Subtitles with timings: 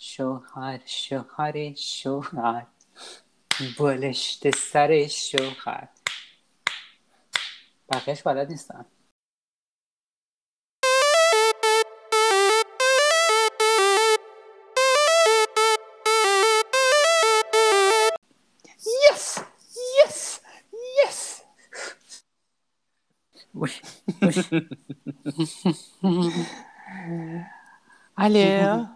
[0.00, 2.66] شوهر شوهر شوهر
[3.78, 5.88] بالشت سر شوهر
[7.88, 8.86] بقیهش بلد نیستم
[19.04, 19.44] Yes!
[19.96, 20.40] Yes!
[20.98, 21.42] Yes!
[28.18, 28.89] الو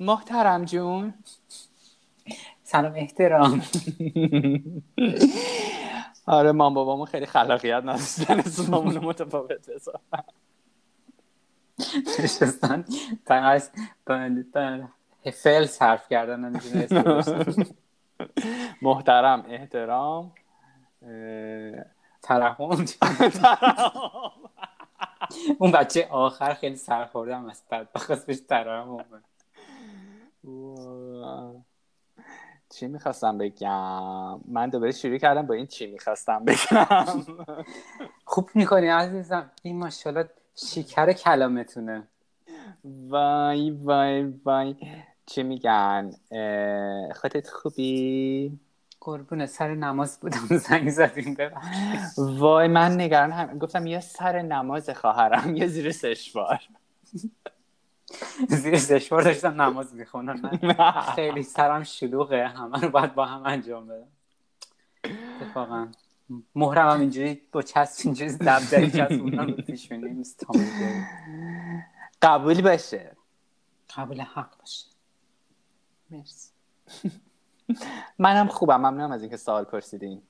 [0.00, 1.14] محترم جون.
[2.64, 3.62] سلام احترام.
[6.26, 10.22] آره مام بابامون خیلی خلاقیت نداشتن اسممون متفاوت حسابن
[12.24, 12.84] نشستن.
[13.26, 13.62] فقط
[15.32, 16.60] فعل صرف کردن.
[18.82, 20.32] محترم احترام.
[22.22, 22.84] ترحم.
[25.58, 28.98] اون بچه آخر خیلی سرخوردم از بعد بخواست بهش ترحم.
[32.70, 37.24] چی می‌خواستم بگم؟ من دوباره شروع کردم با این چی می‌خواستم بگم.
[38.24, 39.50] خوب می‌کنی عزیزم.
[39.62, 42.08] این ماشاءالله شکر کلامتونه.
[42.84, 44.76] وای وای وای.
[45.26, 46.10] چی میگن؟
[47.20, 48.58] خودت خوبی؟
[49.00, 50.46] قربون سر نماز بودم.
[50.68, 51.36] زنگ زدیم.
[52.16, 56.60] وای من نگران هم گفتم یه سر نماز خواهرم یه زیر سشوار.
[58.48, 60.50] زیر سشوار داشتم نماز می‌خونم.
[60.62, 62.48] من خیلی سرم شلوغه.
[62.48, 64.08] همه رو باید با هم انجام بدم.
[65.40, 65.88] اتفاقا.
[66.54, 70.22] مهرم هم اینجوری با چسب اینجوری دبدری چسبوندم رو پیشونی
[72.22, 73.16] قبول باشه.
[73.96, 74.86] قبول حق باشه.
[76.10, 76.50] مرسی.
[78.18, 78.76] منم خوبم.
[78.76, 80.22] ممنونم از اینکه سوال پرسیدین.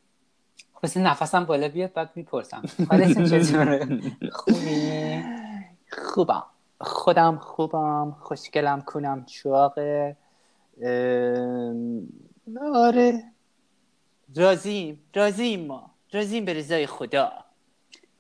[0.72, 2.62] خواست نفسم بالا بیاد بعد می‌پرسم.
[2.90, 4.00] حالتون چطوره
[4.32, 5.22] خوبی؟
[5.92, 6.44] خوبم.
[6.80, 10.16] خودم خوبم خوشگلم کنم چاقه
[10.82, 12.08] ام،
[12.74, 13.24] آره.
[14.36, 15.90] راضیم راضیم ما.
[16.12, 17.32] راضیم به رضای خدا.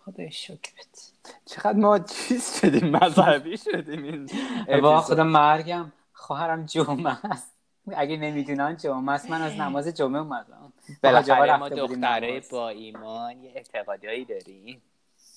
[0.04, 1.12] خدای شکرت.
[1.46, 5.00] چقدر ما چیز شدیم مذهبی شدیم این با.
[5.00, 5.92] خدا مرگم.
[6.12, 7.52] خواهرم جمعه است.
[7.96, 9.30] اگه نمی‌دونن جمعه است.
[9.30, 10.72] من از نماز جمعه اومدم.
[11.02, 12.42] بالاخره ما دختره.
[12.50, 14.82] با ایمان یه اعتقادایی داریم.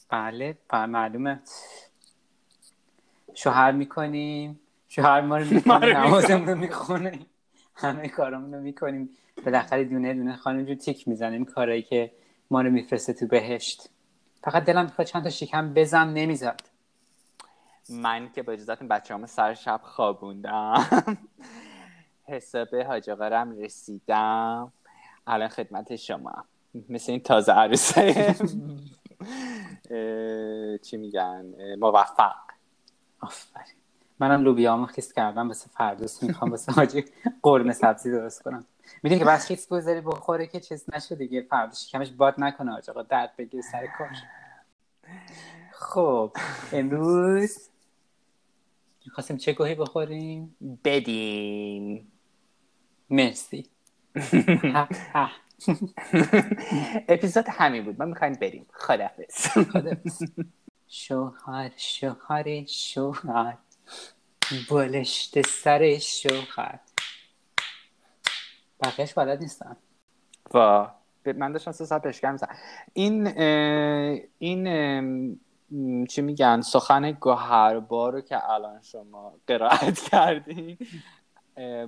[0.10, 1.42] بله بله معلومه.
[3.34, 4.60] شوهر می‌کنیم.
[4.88, 7.26] شوهر ما رو می‌کنه نمازمون رو می‌خونیم
[7.76, 9.10] همه کارامون رو می‌کنیم.
[9.46, 11.46] بالاخره دونه دونه خانم جو تیک می‌زنیم.
[11.46, 12.12] کارایی که
[12.52, 13.90] ما رو میفرسته تو بهشت.
[14.44, 16.62] فقط دلم می‌خواد چند تا شکم بزن نمی‌زد
[17.90, 20.86] من که با اجازتون بچه همه سر شب خوابوندم.
[22.28, 23.10] حساب حاج
[23.60, 24.72] رسیدم.
[25.28, 26.44] الان خدمت شما
[26.90, 28.36] مثل این تازه عروسه.
[30.84, 31.46] چی میگن؟
[31.80, 32.36] موفق.
[33.22, 33.76] آفرین.
[34.20, 37.06] منم لوبیامو خیس کردم واسه فردوس می‌خوام واسه حاجی
[37.44, 38.66] قرمه سبزی درست کنم.
[39.04, 43.02] می‌دونی که بس خیس بذاری بخوره که چیز نشه دیگه فردا شکمش باد نکنه آقا
[43.04, 44.10] درد بگیر سر کار.
[45.72, 46.32] خب
[46.74, 47.70] امروز
[49.06, 52.12] می‌خواستیم چه گوهی بخوریم؟ بدیم.
[53.10, 53.70] مرسی.
[57.10, 58.00] اپیزود همین بود.
[58.00, 58.66] ما می‌خوایم بریم.
[58.74, 60.24] خدافز خداحافظ.
[60.90, 63.58] شوهر شوهر شوهر.
[64.70, 66.80] بالشت سر شوهر.
[68.84, 69.78] بقیهش بلد نیستم
[70.54, 70.88] و
[71.36, 72.48] من داشتم سه ساعت پشکر میزن
[72.94, 75.40] این اه، این
[76.06, 80.78] چی میگن سخن گوهربار رو که الان شما قرائت کردین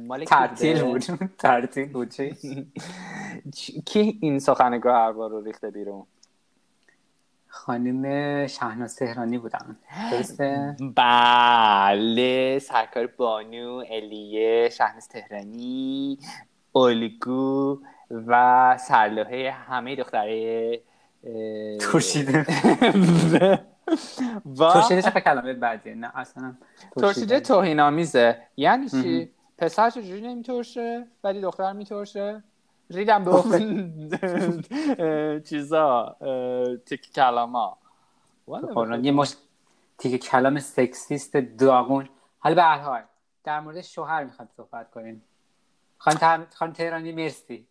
[0.01, 1.01] مال بوده؟ بود.
[1.37, 2.09] تعطیل بود.
[2.09, 2.35] چی؟
[3.85, 6.07] کی این سخن گوهربار رو ریخته بیرون؟
[7.53, 9.77] خانم شهناز تهرانی بودن
[10.11, 16.19] درسته؟ بله سرکار بانو الیه شهناز تهرانی
[16.75, 17.79] الگو
[18.27, 20.79] و سرلوحه همه دختره
[21.79, 22.43] ترشیده.
[24.73, 26.55] ترشیده چقدر کلمه بعدیه؟ نه اصلا
[26.95, 28.89] ترشیده توهین آمیزه یعنی.
[28.89, 32.43] چی؟ پسر چجوری نمیترشه؟ ولی دختر میترشه؟
[32.91, 34.61] ریدم به اون
[35.41, 36.15] چیزا
[36.85, 37.77] تیک کلاما
[38.47, 39.33] قرآن یه مش
[39.97, 42.09] تیکه کلام سکسیست داغون.
[42.39, 43.01] حالا به هر حال
[43.43, 45.23] در مورد شوهر می‌خواد صحبت کنیم.
[45.97, 47.67] خانم تهرانی مرسی.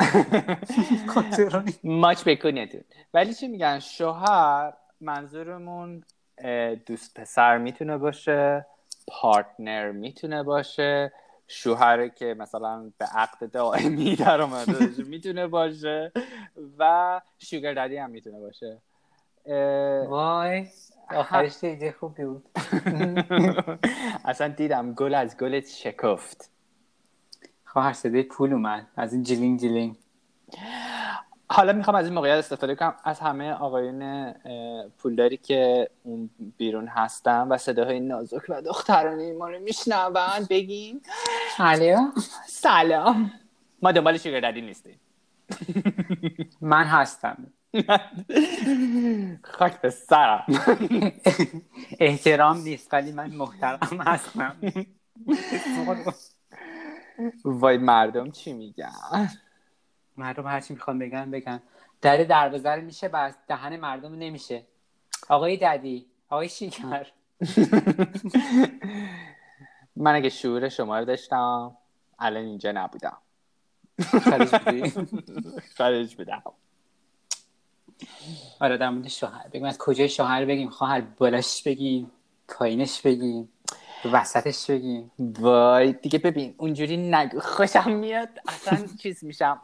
[1.84, 2.80] ماچ بکنیتون
[3.14, 6.04] ولی چی میگن؟ شوهر منظورمون
[6.86, 8.66] دوست پسر می‌تونه باشه
[9.08, 11.12] پارتنر می‌تونه باشه
[11.52, 16.12] شوهر که مثلا به عقد دائمی در اومده می‌تونه باشه
[16.78, 18.78] و شوگر دادی هم می‌تونه باشه.
[20.08, 20.66] وای
[21.10, 22.48] آخرش ایده خوبی بود.
[24.24, 26.50] اصلا دیدم گل از گلت شکفت.
[27.64, 28.86] خواهر صدای پول اومد.
[28.96, 29.96] از این جلینگ جلینگ
[31.52, 32.94] حالا می‌خوام از این موقعیت استفاده کنم.
[33.04, 34.32] از همه آقایون
[34.98, 41.00] پولداری که اون بیرون هستن و صداهای نازک و دخترانه ما رو میشنون بگیم
[41.56, 42.12] سلام
[42.46, 43.32] سلام.
[43.82, 45.00] ما دنبال شوگر نیستیم.
[46.60, 47.46] من هستم.
[49.42, 50.44] خاک به سرم.
[52.00, 54.56] احترام نیست ولی من محترم هستم.
[57.44, 59.30] وای مردم چی میگن؟
[60.16, 61.62] مردم هرچی می‌خوان بگن بگن.
[62.00, 64.66] در دروازه میشه بس دهن مردم نمیشه.
[65.28, 67.06] آقای ددی آقای شیکر
[69.96, 71.76] من اگه شعور شما رو داشتم
[72.18, 73.18] الان اینجا نبودم.
[75.76, 76.42] خارج بودم.
[78.60, 79.64] آره در مورد شوهر بگیم.
[79.64, 82.10] از کجای شوهر بگیم؟ خواهر بالاش بگیم
[82.48, 83.48] پایینش بگیم
[84.12, 85.10] وسطش بگیم.
[85.18, 89.60] وای دیگه ببین اونجوری نگو خوشم میاد اصلا چیز میشم.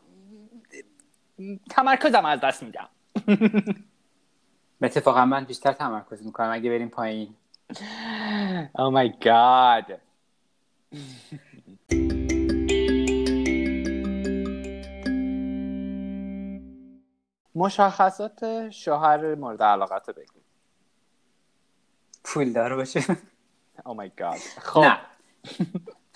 [1.71, 2.89] تمرکزم از دست میدم.
[4.83, 7.35] اتفاقا من بیشتر تمرکز می‌کنم اگه بریم پایین.
[8.79, 10.01] او مای گاد
[17.55, 20.41] مشخصات شوهر مورد علاقت بگو.
[22.25, 23.05] پول داره باشه.
[23.85, 24.81] او مای گاد خب.
[24.81, 24.99] نه.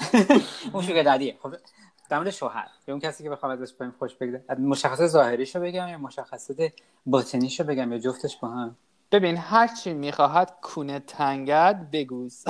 [0.73, 1.39] اون شوگر دادیه.
[1.43, 1.55] خب.
[2.13, 4.45] در مورد شوهر به اون کسی که بخوام ازش بهم خوش بگذره.
[4.59, 6.73] مشخصات ظاهریشو بگم یا مشخصات
[7.07, 8.77] باطنیشو بگم یا جفتش با هم؟
[9.13, 12.45] ببین هر چی می‌خواهد کونه تنگد بگوز.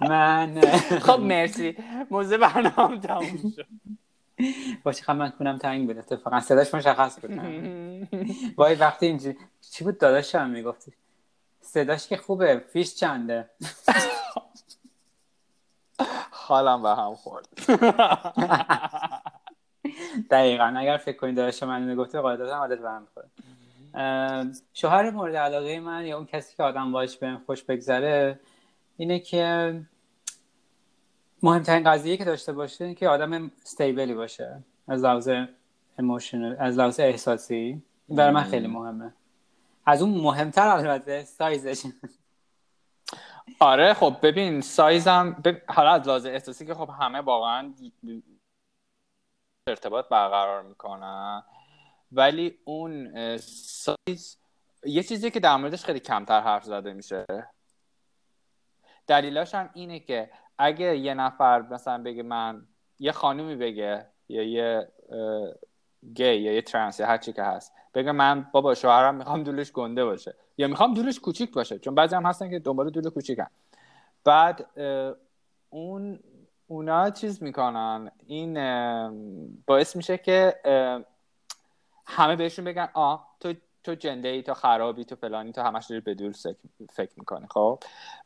[0.00, 0.60] من
[1.00, 1.76] خب مرسی.
[2.10, 3.66] موزه برنامه تموم شد.
[4.84, 7.40] باشه خب من کنم تنگ بود؟ اتفاقا صداش مشخص بود.
[8.56, 9.38] وای وقتی اینجوری
[9.70, 10.92] چی بود داداشم می‌گفتی
[11.60, 13.50] صداش که خوبه فیش چنده.
[16.42, 17.48] حالم به هم خورد.
[20.30, 20.74] دقیقا.
[20.76, 23.30] اگر فکر کنید داداش من می‌گفته قاعدتا حالت به هم خورد
[24.72, 28.40] شوهر مورد علاقه من یا اون کسی که آدم باش بهم خوش بگذره
[28.96, 29.74] اینه که
[31.42, 34.62] مهمترین قضیه که داشته باشه این که آدم استیبلی باشه.
[34.88, 35.30] از لحاظ
[35.98, 37.82] ایموشنال از لحاظ احساسی.
[38.08, 39.12] برای من خیلی مهمه.
[39.86, 41.82] از اون مهمتر البته سایزش.
[43.62, 45.62] آره خب ببین سایزم بب...
[45.68, 47.74] حالا از لحاظ احساسی که خب همه واقعا
[49.68, 51.42] ارتباط برقرار می‌کنن.
[52.12, 54.38] ولی اون سایز
[54.84, 57.26] یه چیزی که در موردش خیلی کمتر حرف زده میشه.
[59.06, 62.66] دلیلاش هم اینه که اگه یه نفر مثلا بگه من
[62.98, 64.92] یه خانومی بگه یا یه
[66.14, 67.72] گی یا یه ترنس یا هر چی که هست.
[67.94, 70.34] بگه من بابا شوهرم می‌خوام دولش گنده باشه.
[70.58, 71.78] یا می‌خوام دولش کوچیک باشه.
[71.78, 73.46] چون بعضی هم هستن که دنبال دول کوچیکن.
[74.24, 74.66] بعد
[75.70, 76.20] اون
[76.66, 78.10] اونا چیز می‌کنن.
[78.26, 78.54] این
[79.66, 80.54] باعث میشه که
[82.06, 83.54] همه بهشون بگن آ تو
[83.84, 86.32] تو جنده ای تو خرابی تو فلانی تو همش داری به دول
[86.92, 87.78] فکر می‌کنی خب؟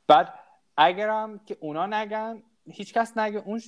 [0.08, 0.34] بعد
[0.76, 3.60] اگرم که اونا نگن هیچکس نگه اون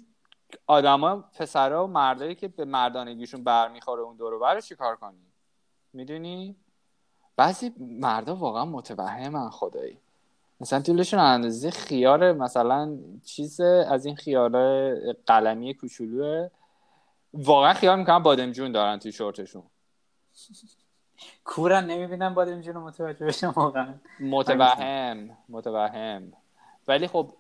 [0.66, 5.26] آدما پسرا و مردایی که به مردانگیشون برمیخوره اون دور برای چیکار کنی؟
[5.92, 6.56] می‌دونی؟
[7.36, 9.98] بعضی مردا واقعا متوهمن خدایی.
[10.60, 14.94] مثلا طولشون اندازه خیار مثلا چیز از این خیار
[15.26, 16.48] قلمی کوچولوه
[17.32, 19.62] واقعا خیال می‌کنم بادمجون دارن توی شورتشون.
[21.44, 23.94] کورن نمی‌بینم بادمجون رو متوجه بشم واقعا.
[24.20, 26.32] متوهم متوهم.
[26.88, 27.34] ولی خب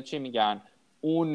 [0.00, 0.62] چی میگن؟
[1.00, 1.32] اون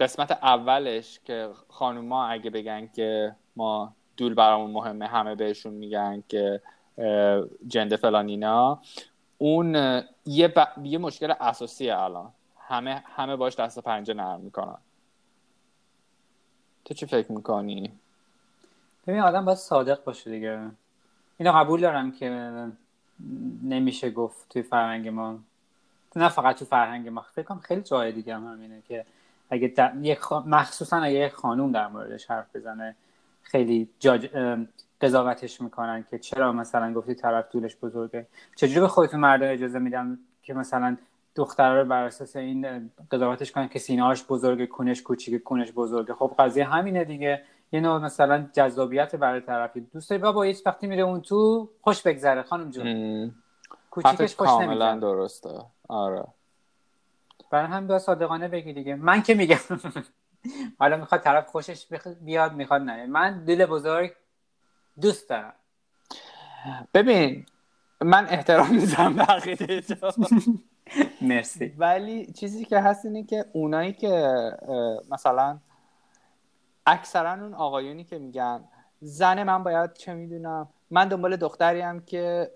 [0.00, 6.60] قسمت اولش که خانوما اگه بگن که ما دول برامون مهمه همه بهشون میگن که
[7.68, 8.80] جنده فلانینا
[9.38, 9.74] اون
[10.26, 12.32] یه, یه مشکل اساسیه الان.
[12.58, 14.78] همه همه باش دست پنجه نرم می‌کنن.
[16.84, 17.92] تو چی فکر می‌کنی؟
[19.06, 20.70] ببین آدم باید صادق باشه دیگه.
[21.38, 22.28] اینو قبول دارم که
[23.62, 25.38] نمیشه گفت توی فرهنگ ما.
[26.16, 27.26] نه فقط تو فرهنگ ما.
[27.34, 29.06] فکر کنم خیلی جای دیگه هم همینه که
[29.52, 29.92] اگه
[30.46, 32.96] مخصوصا اگه یه خانوم در موردش حرف بزنه
[33.42, 34.28] خیلی جاج...
[35.00, 38.26] قضاوتش می‌کنن که چرا مثلا گفتی طرف طولش بزرگه.
[38.56, 40.96] چجوری به خودتون مردم اجازه میدم که مثلا
[41.34, 46.34] دخترها رو بر اساس این قضاوتش کنن که سینه‌اش بزرگه کونش کوچیکه کونش بزرگه؟ خب
[46.38, 47.42] قضیه همینه دیگه.
[47.72, 49.80] یه نوع مثلا جذابیت برای طرفی.
[49.80, 52.42] دوست داری؟ بابا هیچ وقتی میره اون تو خوش بگذره.
[52.42, 53.34] خانم جون.
[53.90, 55.50] کوچیکش خوش کاملا درسته.
[55.88, 56.24] آره.
[57.52, 58.94] برای هم باید صادقانه بگی دیگه.
[58.94, 59.56] من که میگم.
[60.78, 61.86] حالا می‌خواد طرف خوشش
[62.20, 63.06] بیاد می‌خواد نه.
[63.06, 64.12] من دل بزرگ
[65.00, 65.52] دوست دارم.
[66.94, 67.46] ببین
[68.00, 69.82] من احترام می‌ذارم به عقیده
[71.20, 71.74] مرسی.
[71.78, 74.32] ولی چیزی که هست اینه که اونایی که
[75.10, 75.58] مثلا
[76.86, 78.64] اکثرا اون آقایونی که میگن
[79.00, 82.50] زن من باید چه می‌دونم من دنبال دختری هم که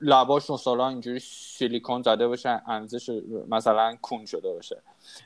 [0.00, 4.82] لباش مثلا اینجوری سیلیکون زده باشه انزش مثلا کون شده باشه.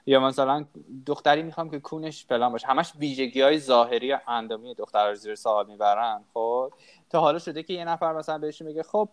[0.06, 0.64] یا مثلا
[1.06, 2.66] دختری می‌خوام که کونش فلان باشه.
[2.66, 6.72] همش ویژگی های ظاهری و اندامی دختر زیر سوال می‌برن خب؟
[7.10, 9.08] تا حالا شده که یه نفر مثلا بهش میگه خب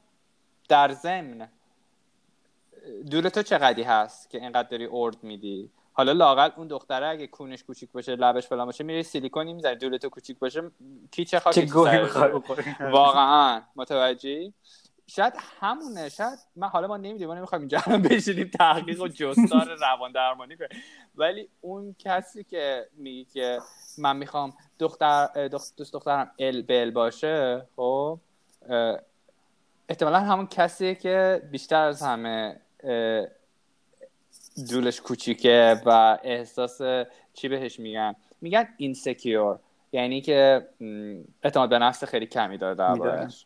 [0.70, 1.48] در ضمن
[3.12, 7.64] دور تو چقدری هست که اینقدر داری ارد میدی؟ حالا لاقل اون دختره اگه کونش
[7.64, 10.72] کوچیک باشه لبش فلان باشه میره سیلیکونی می‌زنه دور تو کوچیک باشه
[11.12, 11.66] کی چه خاکی
[12.80, 14.54] واقعا متوجهی؟
[15.08, 20.12] شاید همونه شاید من حالا ما نمی‌دونیم ما نمی‌خوایم اینجا بشینیم تحقیق و جستار روان
[20.12, 20.70] درمانی کنیم.
[21.16, 23.60] ولی اون کسی که میگه که
[23.98, 28.20] من می‌خوام دختر دوست دخترم ال بل باشه خب
[29.90, 32.60] احتمالا همون کسیه که بیشتر از همه
[34.72, 36.82] دولش کوچیکه و احساس
[37.34, 39.60] چی بهش میگن؟ میگن اینسکیور
[39.92, 40.68] یعنی که
[41.44, 43.46] اعتماد به نفس خیلی کمی داره دربارش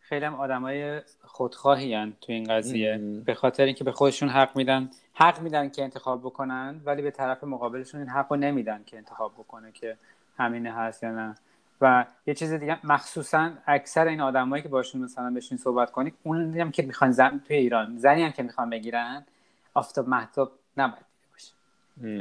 [0.00, 2.98] خیلی هم آدمای خودخواهی هن تو این قضیه.
[3.24, 7.44] به خاطر اینکه به خودشون حق میدن حق میدن که انتخاب بکنن ولی به طرف
[7.44, 9.96] مقابلشون این حق رو نمیدن که انتخاب بکنه که
[10.38, 11.34] همینه هست یا نه.
[11.82, 16.54] و یه چیز دیگه مخصوصا اکثر این آدمایی که باشون مثلا بشین صحبت کنید اون
[16.60, 19.26] هم که می‌خوان زن توی ایران زنی هم که می‌خوان بگیرن
[19.74, 21.52] آفتاب محتاب نباید باشه.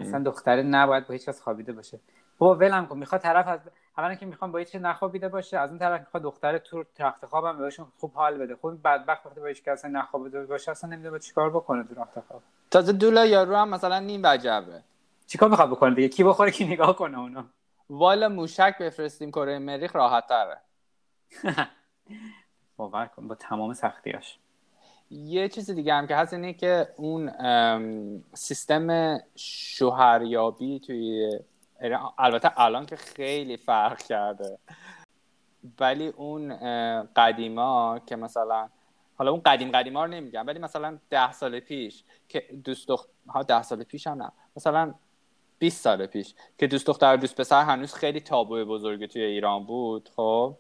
[0.02, 2.00] اصلا دختره نباید با هیچ کس خوابیده باشه.
[2.38, 3.60] بابا ولم کن می‌خواد طرف از
[3.98, 7.58] اولا که می‌خوان با هیچ نخوابیده باشه از اون طرف می‌خواد دختره تو تخت خوابم
[7.58, 8.56] بهشون خوب حال بده.
[8.56, 12.42] خود بدبخت وقتی با هیچ کس نخوابیده باشه اصلا نمی‌دونه چیکار بکنه تو تخت خواب.
[12.72, 14.82] تازه دولا یارو هم مثلا نیم وجبه.
[15.28, 17.44] چیکار می‌خواد بکنه دیگه؟ کی بخوره کی نگاه کنه اونو؟
[17.92, 20.62] والا موشک بفرستیم کره مریخ راحت تره.
[22.78, 24.40] باور کن با تمام سختیاش.
[25.10, 27.32] یه چیز دیگه هم که هست اینه که اون
[28.34, 31.30] سیستم شوهریابی توی
[32.18, 34.58] البته الان که خیلی فرق کرده.
[35.80, 36.56] ولی اون
[37.16, 38.70] قدیما که مثلا
[39.16, 43.10] حالا اون قدیم قدیما رو نمیگم ولی مثلا ده سال پیش که دوست دخت...
[43.28, 44.32] ها ده سال پیش هم نه.
[44.56, 44.94] مثلا
[45.62, 50.10] 20 سال پیش که دوست دختر دوست پسر هنوز خیلی تابو بزرگی توی ایران بود
[50.16, 50.58] خب.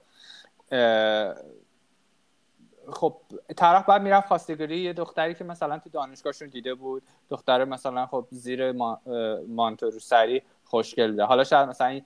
[2.93, 3.17] خب
[3.58, 8.27] طرف بعد می‌رفت خواستگاری یه دختری که مثلا تو دانشگاهشون دیده بود دختر مثلا خب
[8.31, 9.01] زیر ما...
[9.48, 12.01] مانتو رو سری خوشگل ده حالا شاید مثلا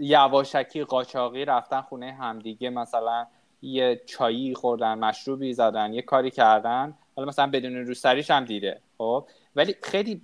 [0.00, 3.26] یواشکی قاچاقی رفتن خونه همدیگه مثلا
[3.62, 6.94] یه چایی خوردن مشروبی زدن یه کاری کردن.
[7.16, 9.28] حالا مثلا بدون روسریش هم دیده خب.
[9.56, 10.22] ولی خیلی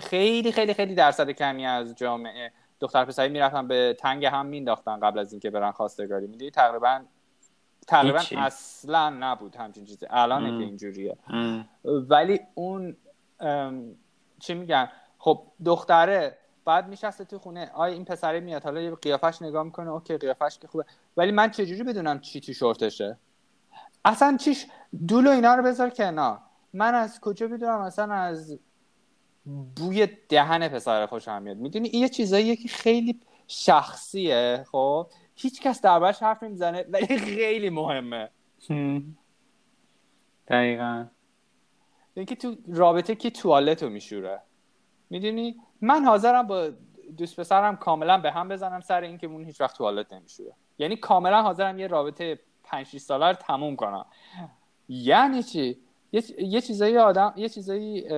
[0.00, 5.18] خیلی خیلی خیلی درصد کمی از جامعه دختر پسری می‌رفتن به تنگ هم مینداختن قبل
[5.18, 6.26] از اینکه برن خواستگاری.
[6.26, 7.00] میدی تقریبا
[7.86, 10.06] تقریبا اصلا نبود همچین چیزی.
[10.10, 11.16] الان که اینجوریه.
[11.84, 12.96] ولی اون
[14.40, 14.88] چی میگن؟
[15.18, 19.90] خب دختره بعد میشسته تو خونه آیا این پسره میاد حالا یه قیافش نگاه می‌کنه
[19.90, 20.84] اوکی قیافش که خوبه.
[21.16, 23.18] ولی من چجوری بدونم چی تو شورتشه؟
[24.04, 24.66] اصلا چیش؟
[25.08, 26.38] دولو اینا رو بذار کنار.
[26.72, 28.58] من از کجا بدونم؟ اصلا از
[29.76, 31.56] بوی دهن پسر خوشم میاد.
[31.56, 37.70] می‌دونی این یه چیزاییه که خیلی شخصیه خب؟ هیچ کس دربارش حرف نمی‌زنه ولی خیلی
[37.70, 38.30] مهمه.
[40.48, 41.06] دقیقا.
[42.14, 44.42] اینکه تو رابطه که توالت رو میشوره.
[45.10, 46.70] می‌دونی؟ من حاضرم با
[47.16, 50.52] دوست پسرم کاملا به هم بزنم سر اینکه اون هیچ وقت توالت نمیشوره.
[50.78, 54.06] یعنی کاملا حاضرم یه رابطه 5 6 ساله رو تموم کنم.
[54.88, 55.78] یعنی چی؟
[56.12, 58.08] یه, یه چیزایی آدم یه چیزایی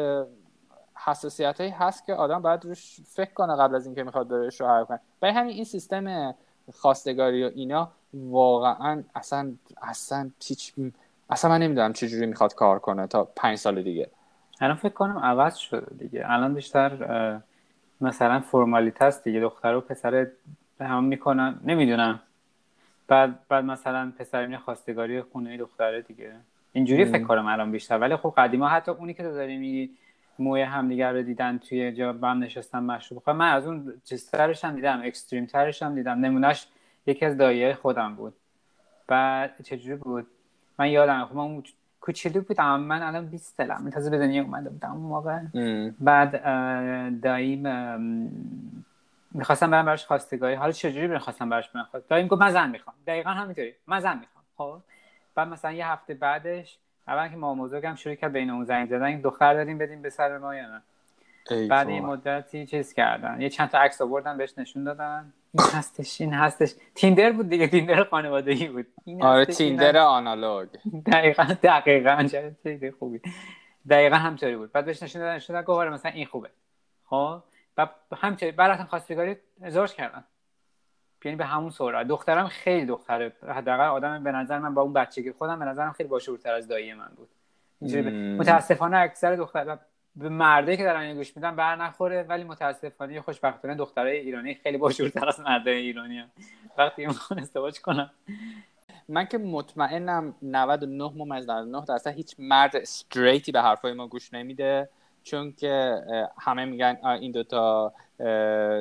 [1.05, 4.85] حساسیت هایی هست که آدم باید روش فکر کنه قبل از اینکه می‌خواد بره شوهر
[4.85, 5.01] کنه.
[5.21, 6.35] برای همین این سیستم
[6.73, 9.53] خواستگاری و اینا واقعا اصلا
[9.83, 10.75] اصلا هیچ
[11.31, 14.11] اصلا من نمی‌دونم چجوری می‌خواد کار کنه تا پنج سال دیگه.
[14.61, 16.23] الان فکر کنم عوض شده دیگه.
[16.25, 17.41] الان بیشتر
[18.01, 19.41] مثلا فرمالیت هست دیگه.
[19.41, 20.27] دختر و پسر
[20.79, 21.61] به هم می‌کنن.
[21.65, 22.21] نمی‌دونم.
[23.09, 26.33] بعد بعد مثلا پسر میره خواستگاری خونه دختره دیگه.
[26.73, 27.99] اینجوری فکر کنم الان بیشتر.
[27.99, 29.91] ولی خب قدیما حتی اونی که تو داری میگی
[30.41, 33.23] موی همدیگر رو دیدن توی جا بم نشستن مشروب.
[33.23, 36.19] خب من از اون چیزترش هم دیدم اکستریم ترش هم دیدم.
[36.19, 36.67] نمونهش
[37.07, 38.35] یکی از دایه خودم بود.
[39.07, 40.27] بعد چجوری بود؟
[40.79, 41.63] من یادم خب من
[42.01, 45.41] کوچولو بودم من الان 20 سالم تازه به دنیا اومده بودم اون موقع.
[46.01, 46.43] بعد
[47.21, 47.63] داییم
[49.35, 50.55] می‌خواستم برم براش خواستگاری.
[50.55, 52.97] حالا چجوری می‌خواستم براش برم داییم گفت من زن می‌خوام.
[53.07, 53.75] دقیقا همینطوری.
[53.87, 54.45] من زن می‌خوام.
[54.57, 54.83] خب.
[55.35, 56.79] بعد مثلا یه هفته بعدش
[57.11, 60.39] اول که ما بزرگم شروع کرد بین اون زنگ زدن دختر داریم بدیم به سر
[60.39, 60.83] ما یا نه؟
[61.69, 63.41] بعد این مدتی چیز کردن.
[63.41, 65.33] یه چند تا عکس آوردن بهش نشون دادن.
[65.55, 66.75] این هستش این هستش.
[66.95, 68.87] تیندر بود دیگه تیندر خانوادگی بود.
[69.05, 70.69] این آره تیندر آنالوگ.
[71.13, 72.29] دقیقا دقیقا.
[72.63, 73.21] خیلی خوبی.
[73.91, 74.73] دقیقا همطوری بود.
[74.73, 76.51] بعد بهش نشون دادن دادن آره مثلا این خوبه.
[77.05, 77.43] خب؟
[77.77, 80.25] بعد همطوری بعد رفتن خواستگاری ازدواج کردن.
[81.25, 82.07] یعنی به همون سرعت.
[82.07, 83.33] دخترم خیلی دختره.
[83.49, 86.95] حداقل آدم به نظر من با اون بچگی خودم به نظرم خیلی باشورتر از دایی
[86.95, 87.29] من بود.
[88.39, 89.79] متاسفانه اکثر دختر
[90.17, 95.29] به مردایی که دارن گوش میدن بر نخوره ولی متاسفانه خوشبختانه دخترای ایرانی خیلی باشورتر
[95.29, 96.31] از مردای ایرانی هم.
[96.79, 98.11] وقتی می‌خوان ازدواج کنن
[99.09, 104.89] من که مطمئنم 99 ممیز 99 درصد هیچ مرد استریتی به حرفای ما گوش نمیده.
[105.23, 106.03] چون که
[106.39, 107.93] همه میگن این دوتا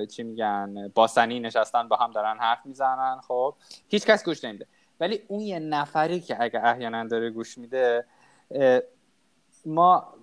[0.09, 3.55] چی میگن باسنی نشستن با هم دارن حرف می‌زنن خب.
[3.87, 4.65] هیچ کس گوش نمیده.
[4.99, 8.05] ولی اون یه نفری که اگه احیانا داره گوش میده
[9.65, 10.13] ما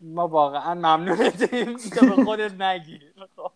[0.00, 3.00] ما واقعا ممنونتیم که به خودت نگی.
[3.36, 3.50] خب.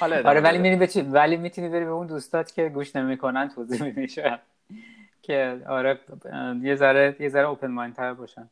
[0.00, 4.06] آره ولی میری ولی می‌تونی بری به اون دوستات که گوش نمی‌کنن توضیح میدی
[5.22, 6.00] که آره
[6.62, 8.50] یه ذره یه ذره اوپن مایند تر باشن.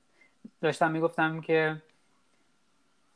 [0.61, 1.77] داشتم می‌گفتم که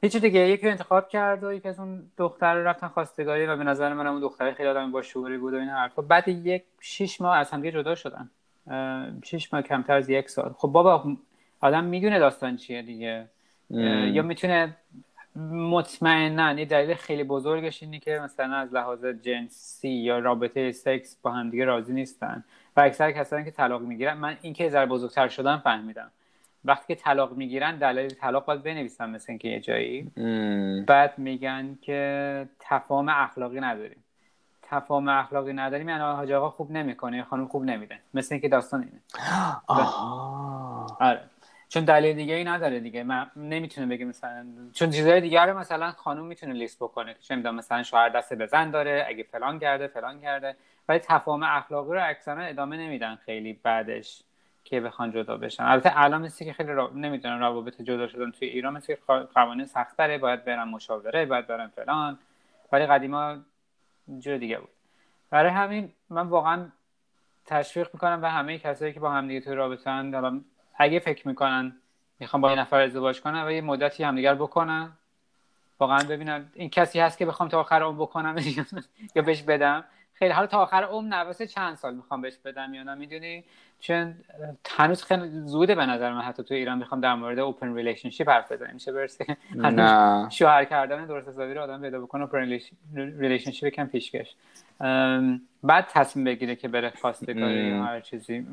[0.03, 3.93] هیچ دیگه یکی انتخاب کرد و یکی از اون دختر رفتن خواستگاری و به نظر
[3.93, 6.03] من اون دختر خیلی آدم با شعوری بود و این حرفا.
[6.03, 8.31] بعد یک شش ماه از همدیگه جدا شدن.
[9.25, 10.55] شش ماه کمتر از یک سال.
[10.59, 11.17] خب بابا
[11.61, 13.29] آدم می‌دونه داستان چیه دیگه.
[13.71, 14.77] یا می‌تونه
[15.51, 21.31] مطمئنا یه دلیل خیلی بزرگش اینه که مثلا از لحاظ جنسی یا رابطه سکس با
[21.31, 22.45] همدیگه راضی نیستن.
[22.77, 26.11] و اکثر کسانی که طلاق می‌گیرن من اینکه ذره بزرگتر شدن فهمیدم.
[26.67, 30.03] وقتی که طلاق می‌گیرن دلیل طلاق باید بنویسن مثل اینکه یه جایی.
[30.87, 34.05] بعد میگن که تفاهم اخلاقی نداریم.
[34.63, 37.99] تفاهم اخلاقی نداریم یعنی حاج آقا خوب نمی‌کنه خانم خوب نمیده.
[38.15, 39.01] مثل اینکه داستان اینه.
[41.09, 41.21] آره.
[41.69, 43.03] چون دلیل دیگه ای نداره دیگه.
[43.03, 44.47] من نمی‌تونه بگه مثلا.
[44.73, 47.15] چون چیزای دیگه رو مثلا خانم می‌تونه لیست بکنه.
[47.15, 50.57] که چه مثلا شوهر دست به زن داره اگه فلان کرده فلان کرده.
[50.89, 54.23] ولی تفاهم اخلاقی رو اکثرا ادامه نمیدن خیلی بعدش.
[54.67, 55.65] که بخوان جدا بشن.
[55.65, 56.91] البته الان مثل که خیلی را...
[56.95, 58.99] نمی‌دونم روابط جدا شدن توی ایران مثل که
[59.35, 62.19] قوانین سختره باید برن مشاوره باید برن فلان.
[62.73, 63.37] ولی قدیما
[64.19, 64.69] جور دیگه بود.
[65.31, 66.69] برای همین من واقعا
[67.47, 71.77] تشویق می‌کنم به همه کسایی که با همدیگه توی رابطه الان اگه فکر می‌کنن
[72.19, 74.93] می‌خوام با یه نفر ازدواج کنن و یه مدتی همدیگر بکنن.
[75.79, 78.37] واقعا ببینن این کسی هست که بخوام تا آخر اون بکنم
[79.15, 79.85] یا بهش بدم.
[80.19, 83.45] خیلی حالا تا آخر عمر نه چند سال می‌خوام بهش بدم یا نه می‌دونی؟
[83.81, 84.15] چون
[84.69, 88.53] هنوز خیلی زوده به نظر من حتی تو ایران می‌خوام در مورد open relationship حرف
[88.53, 89.37] بزنیم میشه برسه
[90.31, 92.59] شوهر کردن درست حسابی رو آدم پیدا بکنه open
[92.95, 94.35] relationship کم پیشکش
[95.63, 98.47] بعد تصمیم بگیره که بره خواستگاری یا هر چیزی.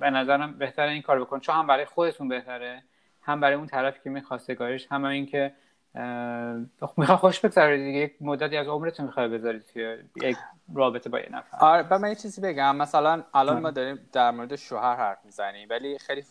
[0.00, 2.82] به نظرم بهتره این کار بکن چون هم برای خودتون بهتره
[3.22, 5.52] هم برای اون طرف که میخواستگاریش هم اینکه
[6.96, 7.98] می‌خوای خوش بگذره دیگه.
[7.98, 10.36] یک مدتی از عمرتون می‌خوای بذارید توی یک
[10.74, 11.58] رابطه با یه نفر.
[11.60, 12.76] آره من یه چیزی بگم.
[12.76, 16.24] مثلا الان ما داریم در مورد شوهر حرف می‌زنیم ولی خیلی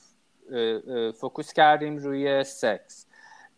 [1.12, 3.08] focus کردیم روی سکس.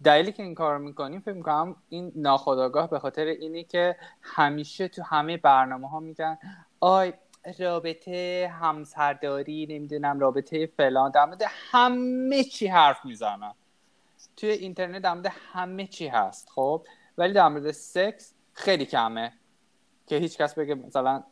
[0.03, 5.03] دلیلی که این کار می‌کنیم فکر می‌کنم این ناخودآگاه به خاطر اینی که همیشه تو
[5.03, 6.37] همه برنامه ها میگن
[6.79, 7.13] آی
[7.59, 11.11] رابطه همسرداری نمی‌دونم رابطه فلان.
[11.11, 13.53] در مورد همه چی حرف می‌زنن.
[14.37, 16.85] توی اینترنت در همه چی هست خب؟
[17.17, 19.33] ولی در مورد سکس خیلی کمه
[20.07, 21.23] که هیچ کس بگه مثلا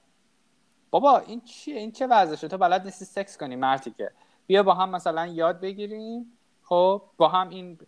[0.89, 4.11] بابا این چیه؟ این چه وضعشه تو بلد نیستی سکس کنی مرتی که.
[4.47, 7.79] بیا با هم مثلا یاد بگیریم خب؟ با هم این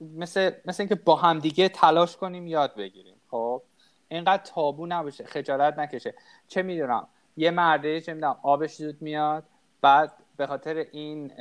[0.00, 3.62] مثل مثل اینکه با هم دیگه تلاش کنیم یاد بگیریم خب؟
[4.08, 6.14] اینقدر تابو نباشه خجالت نکشه.
[6.48, 7.06] چه می‌دونم
[7.36, 9.44] یه مرده چه می‌دونم آبش زود میاد
[9.80, 11.32] بعد به خاطر این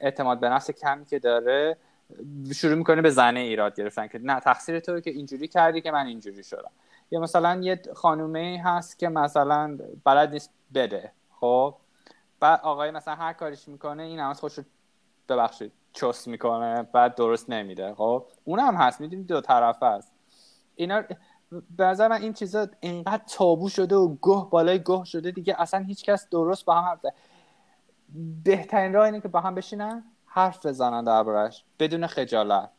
[0.00, 1.76] اعتماد به نفس کمی که داره
[2.54, 6.06] شروع می‌کنه به زنه ایراد گرفتن که نه تقصیر تو که اینجوری کردی که من
[6.06, 6.70] اینجوری شدم.
[7.10, 11.74] یا مثلا یه خانومه هست که مثلا بلد نیست بده خب؟
[12.40, 14.58] بعد آقای مثلا هر کاریش می‌کنه این هم خوش
[15.28, 20.12] ببخشید چست می‌کنه بعد درست نمیده خب؟ اون هم هست می‌دونی دو طرف هست.
[20.76, 21.02] اینا
[21.76, 25.80] به نظر من این چیزا اینقدر تابو شده و گه بالای گه شده دیگه اصلا
[25.80, 27.00] هیچکس درست با هم
[28.44, 32.70] بهترین راه اینه که با هم بشینن حرف بزنن دربارش بدون خجالت.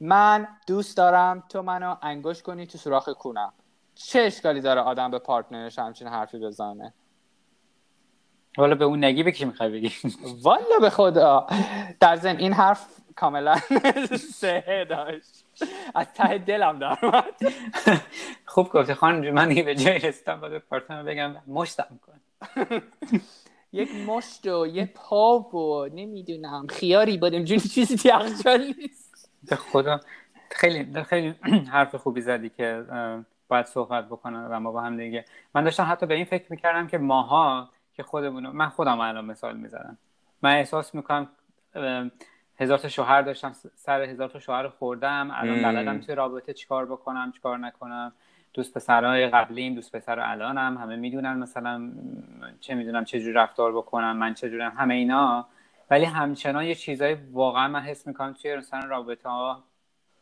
[0.00, 3.52] من دوست دارم تو منو انگوش کنی تو سوراخ کونم.
[3.94, 6.94] چه اشکالی داره آدم به پارتنرش همچین حرفی بزنه؟
[8.58, 9.92] والا به اون نگی به کی می‌خوای بگی؟
[10.44, 11.46] والا به خدا.
[12.00, 12.86] در ضمن این حرف
[13.16, 13.56] کاملا
[14.40, 15.44] سه داشت.
[15.94, 16.98] از ته دلم در
[18.46, 18.94] خوب گفتی.
[18.94, 22.20] خانم من به جای رسیدم باید پارتنر بگم مشتم کن
[23.72, 27.96] یک مشت و یه پا و نمی‌دونم خیاری بادم جون چیزی
[28.42, 29.30] تو نیست.
[29.48, 30.00] به خدا.
[30.50, 31.34] خیلی خیلی
[31.70, 32.84] حرف خوبی زدی که
[33.48, 35.24] باید صحبت بکنن و ما با هم دیگه.
[35.54, 39.56] من داشتم حتی به این فکر می‌کردم که ماها که خودمون من خودم الان مثال
[39.56, 39.98] می‌زنم
[40.42, 41.28] من احساس می‌کنم
[42.58, 47.32] هزار تا شوهر داشتم سر هزار تا شوهر خوردم الان بلدم توی رابطه چیکار بکنم
[47.32, 48.12] چیکار نکنم.
[48.56, 51.90] دوست پسرهای قبلیم دوست پسر الانم همه می‌دونن مثلا
[52.60, 55.46] چه می‌دونم چه جور رفتار بکنم من چه جورم همه اینا.
[55.90, 59.64] ولی همچنان یه چیزایی واقعا من حس می‌کنم توی مثلا رابطه ها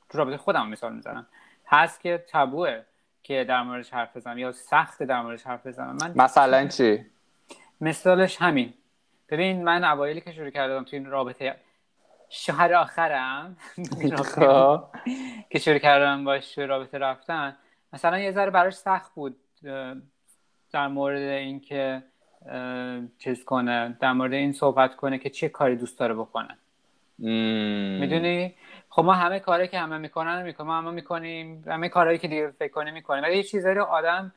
[0.08, 1.26] تو رابطه خودم مثال می‌زنم.
[1.66, 2.80] هست که تابوه
[3.22, 5.96] که در موردش حرف بزنم یا سخت در موردش حرف بزنم.
[6.00, 7.06] من مثلا چی؟
[7.80, 8.74] مثالش همین.
[9.28, 11.56] ببین من اوایلی که شروع کردم تو این رابطه
[12.28, 13.56] شوهر آخرم
[14.34, 14.84] خب.
[15.50, 17.56] که شروع کردم باش رابطه رفتن
[17.94, 19.36] مثلا یه ذره براش سخت بود
[20.72, 22.02] در مورد اینکه
[23.18, 26.58] چیز کنه در مورد این صحبت کنه که چه کاری دوست داره بکنه.
[27.98, 28.54] می‌دونی؟
[28.88, 32.50] خب ما همه کاری که همه می‌کنن می‌کنیم ما همه می‌کنیم همه کارهایی که دیگه
[32.50, 33.22] فکر کنه می‌کنیم.
[33.22, 34.32] ولی یه چیزایی رو آدم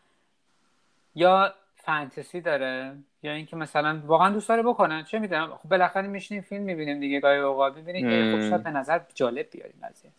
[1.16, 6.44] یا فانتزی داره یا اینکه مثلا واقعا دوست داره بکنن چه می‌دونم؟ خب بالاخره میشینیم
[6.44, 7.76] فیلم می‌بینیم دیگه گاهی اوقات.
[7.76, 10.12] می‌بینیم خب شاید به نظر جالب بیاریم قضیه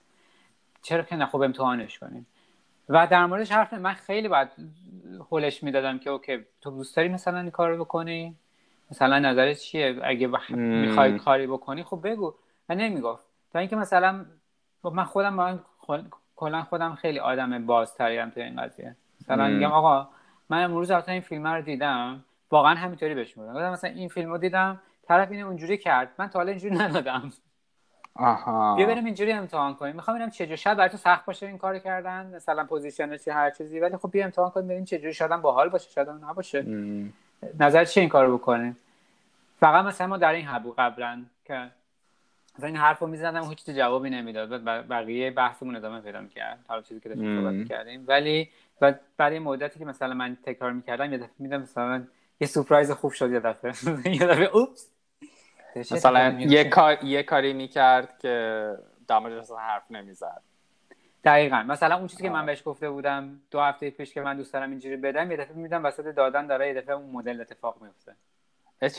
[0.83, 2.27] چرا که نه؟ خب امتحانش کنیم.
[2.89, 4.49] و در موردش حرف من خیلی باید
[5.31, 8.37] هولش می‌دادم که اوکی تو دوست داری مثلا این کار بکنی؟
[8.91, 12.35] مثلا نظرت چیه؟ اگه می‌خوای کاری بکنی خب بگو.
[12.69, 13.25] و نمی‌گفت.
[13.53, 14.25] تا اینکه مثلا
[14.83, 15.61] خب من خودم من
[16.37, 18.97] کلا خودم خیلی آدم بازتریم تو این قضیه.
[19.21, 20.09] مثلا میگم آقا
[20.49, 23.71] من امروز رفتم این فیلم رو دیدم واقعا همینطوری بهش میگم.
[23.73, 26.11] مثلا این فیلم رو دیدم طرف اینو اونجوری کرد.
[26.19, 27.33] من تا حالا اینجوری ندادم.
[28.19, 28.77] آها.
[28.77, 29.97] بیا بریم اینجوری امتحان کنیم.
[29.97, 33.51] می‌خوام ببینم چه شاید برای تو سخت باشه این کارو کردن مثلا پوزیشن چی هر
[33.51, 36.67] چیزی ولی خب بیا امتحان کنیم ببینیم چه جوری شاید باحال باشه شاید نباشه.
[37.61, 38.77] نظر چی این کارو بکنیم
[39.61, 41.71] فقط مثلا ما در این حبو قبلا که
[42.57, 44.65] مثلا این حرفو می‌زدم هیچ جوابی نمی‌داد.
[44.89, 46.59] بقیه بحثمون ادامه پیدا می‌کرد.
[46.69, 48.49] حالا چیزی که داشتیم صحبت کردیم ولی
[48.81, 52.03] و برای مدتی که مثلا من تکرار می‌کردم یه دفعه میدم مثلا
[52.41, 53.73] یه سورپرایز خوب شد یه دفعه.
[54.21, 54.91] یه دفعه اوپس.
[55.77, 57.05] مثلا یه, کار...
[57.05, 58.77] یه کاری می‌کرد که
[59.09, 60.43] دماغش اصلا حرف نمی‌زد.
[61.25, 61.63] دقیقا.
[61.63, 64.71] مثلا اون چیزی که من بهش گفته بودم دو هفته پیش که من دوست دارم
[64.71, 68.15] اینجوری بدم یه دفعه میدم وسط دادن داره یه دفعه اون مدل اتفاق میفته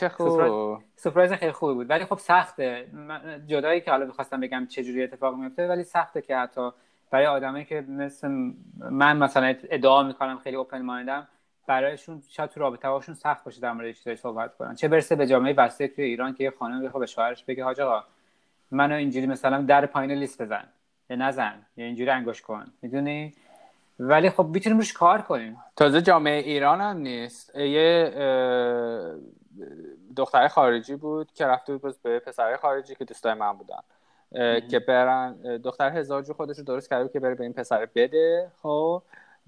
[0.00, 0.82] چه خوب.
[0.96, 1.90] سورپرایز خیلی خوبی بود.
[1.90, 2.86] ولی خب سخته.
[3.46, 6.70] جدایی که حالا می‌خواستم بگم چه جوری اتفاق میفته ولی سخته که حتی
[7.10, 8.28] برای آدمایی که مثل
[8.78, 11.28] من مثلا ادعا می‌کنم خیلی اوپن مایندم
[11.66, 14.74] برایشون شاید تو رابطه هاشون سخت باشه در مورد چیزایی صحبت کنن.
[14.74, 17.80] چه برسه به جامعه بسته توی ایران که یه خانم بخواد به شوهرش بگه حاج
[17.80, 18.04] آقا
[18.70, 20.64] منو اینجوری مثلا در پایین لیست بزن
[21.10, 22.72] یا نزن یا اینجوری انگوش کن.
[22.82, 23.34] می‌دونی؟
[24.00, 25.56] ولی خب می‌تونیم روش کار کنیم.
[25.76, 27.56] تازه جامعه ایران هم نیست.
[27.56, 28.12] یه
[30.16, 33.80] دختر خارجی بود که رفته بود به پسر خارجی که دوستای من بودن
[34.68, 35.32] که برن
[35.64, 39.02] دختر هزار جو خودش رو درست کرده که بره به این پسر بده خب.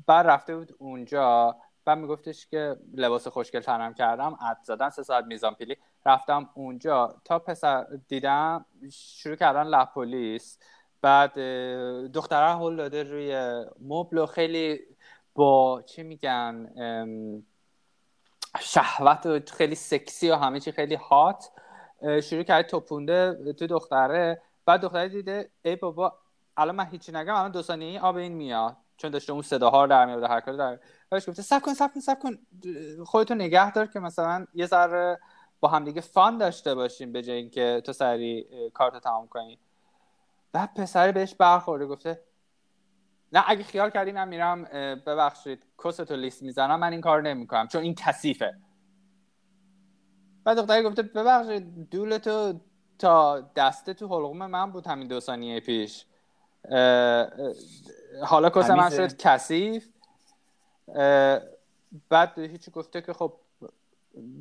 [0.06, 5.24] بعد رفته بود اونجا بعد میگفتش که لباس خوشگل تنم کردم اد زدن سه ساعت
[5.24, 5.76] میزان پیلی.
[6.06, 10.58] رفتم اونجا تا پسر دیدم شروع کردن لپولیس
[11.02, 11.38] بعد
[12.12, 14.80] دختره هول داده روی مبل و خیلی
[15.34, 16.72] با چی میگن
[18.60, 21.50] شهوت و خیلی سکسی و همه چی خیلی هات
[22.22, 24.42] شروع کرد توپونده تو دختره.
[24.66, 26.18] بعد دختره دیده ای بابا
[26.56, 28.76] الان من هیچی نگم الان دو ثانیه آب این میاد.
[28.96, 30.78] چون داشته اون صداها رو در میاد هر کاری در
[31.10, 32.38] بهش گفته سب کن سب کن سب کن.
[33.04, 35.20] خودتو نگه دار که مثلا یه ذره
[35.60, 39.58] با همدیگه فان داشته باشیم به جای اینکه تو سری کارتو تمام کنی.
[40.52, 42.20] بعد پسر بهش برخورده گفته
[43.32, 47.82] نه اگه خیال کردی من میرم ببخشید کستو لیست می‌زنم من این کار نمی‌کنم چون
[47.82, 48.54] این کثیفه.
[50.44, 52.60] بعد دختری گفته ببخشید دولتو
[52.98, 56.06] تا دسته تو حلقوم من بود همین دو ثانیه پیش.
[58.24, 59.88] حالا کس من شد کثیف.
[62.08, 63.32] بعد هیچی گفته که خب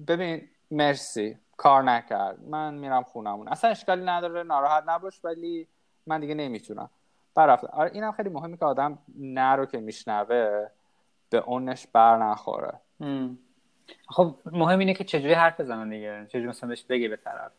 [0.07, 1.37] ببین مرسی.
[1.57, 2.43] کار نکرد.
[2.43, 3.47] من میرم خونمون.
[3.47, 5.67] اصلا اشکالی نداره ناراحت نباش ولی
[6.07, 6.89] من دیگه نمی‌تونم.
[7.35, 10.67] برفت آره اینم خیلی مهمه که آدم نه رو که میشنوه
[11.29, 12.79] به اونش بر نخوره.
[14.09, 16.25] خب مهم اینه که چجوری حرف بزنن دیگه.
[16.29, 17.51] چجوری مثلا بهش بگی به طرف.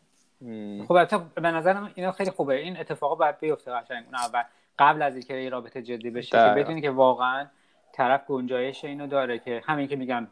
[0.88, 2.54] خب البته به نظرم اینا خیلی خوبه.
[2.54, 4.04] این اتفاقا باید بیفته قشنگ.
[4.06, 4.42] اون اول
[4.78, 7.46] قبل از اینکه رابطه جدی بشه که بدونی که واقعا
[7.92, 10.26] طرف گنجایش اینو داره که همین که میگم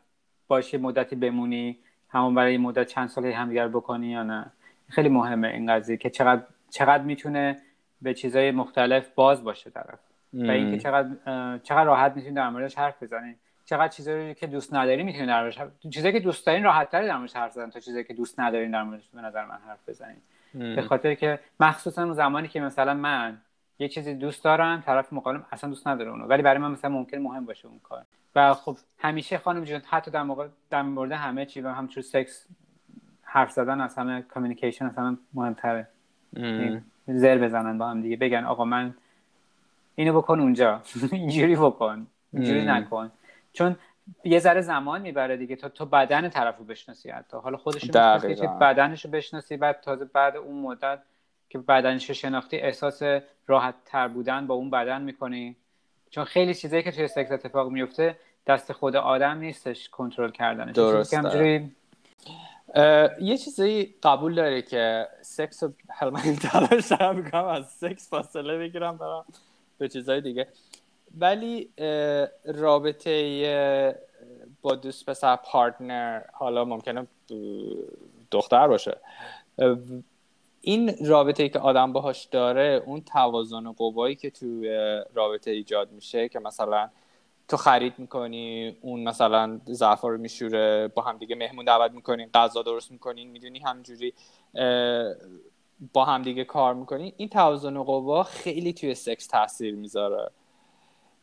[0.49, 4.53] باشه مدتی بمونی همون برای مدت چند سال همدیگر بکنی یا نه.
[4.88, 7.59] خیلی مهمه این قضیه که چقدر چقدر می‌تونه
[8.03, 9.99] به چیزهای مختلف باز باشه طرف.
[10.33, 11.09] و اینکه چقدر
[11.59, 13.37] چقدر راحت می‌تونی در موردش حرف بزنی.
[13.70, 15.59] چقدر چیزایی که دوست نداری می‌تونی در موردش
[15.90, 18.70] چیزایی که دوست دارین راحت تر در موردش حرف بزنید تا چیزایی که دوست ندارین
[18.70, 20.22] در موردش به نظر من حرف بزنید
[20.54, 23.38] به خاطر که مخصوصا زمانی که مثلا من
[23.78, 26.24] یه چیزی دوست دارم طرف مقابلم اصلا دوست نداره اونو.
[26.24, 28.04] ولی برای من مثلا ممکن مهم باشه اون کار.
[28.35, 32.46] و خب همیشه خانم جون حتی در موقع در مورد همه چی و همچون سکس
[33.22, 34.24] حرف زدن از همه
[34.62, 35.88] از همه مهمتره.
[37.06, 38.16] زر بزنن با هم دیگه.
[38.16, 38.94] بگن آقا من
[39.94, 40.83] اینو بکن اونجا.
[41.12, 42.06] اینجوری بکن.
[42.33, 43.11] اینجوری نکن.
[43.53, 43.77] چون
[44.25, 47.37] یه ذره زمان می‌بره دیگه تا تو بدن طرف رو بشناسی حتی.
[47.37, 50.99] حالا خودش رو بدنش رو بشناسی بعد تازه بعد اون مدت
[51.49, 53.03] که بدنش رو شناختی احساس
[53.47, 55.57] راحت تر بودن با اون بدن می‌کنی.
[56.11, 60.75] چون خیلی چیزایی که توی سکس اتفاق میفته دست خود آدم نیستش کنترل کردنش.
[60.75, 61.71] درسته.
[63.21, 68.59] یه چیزی قبول داره که سکس رو حالا من تلاش دارم می‌کنم از سکس فاصله
[68.59, 69.25] بگیرم برم
[69.79, 70.49] به چیزهای دیگه.
[71.18, 71.70] ولی
[72.44, 74.01] رابطه
[74.62, 77.07] با دوست پسر پارتنر حالا ممکنه
[78.31, 78.96] دختر باشه.
[80.61, 84.64] این رابطه ای که آدم باهاش داره اون توازن قوایی که تو
[85.14, 86.88] رابطه ایجاد میشه که مثلا
[87.49, 92.62] تو خرید می‌کنی اون مثلا ظرفا رو میشوره با هم دیگه مهمون دعوت می‌کنین غذا
[92.62, 94.14] درست می‌کنین می‌دونی همینجوری
[95.92, 100.31] با هم دیگه کار می‌کنین این توازن قوا خیلی توی سکس تاثیر می‌ذاره.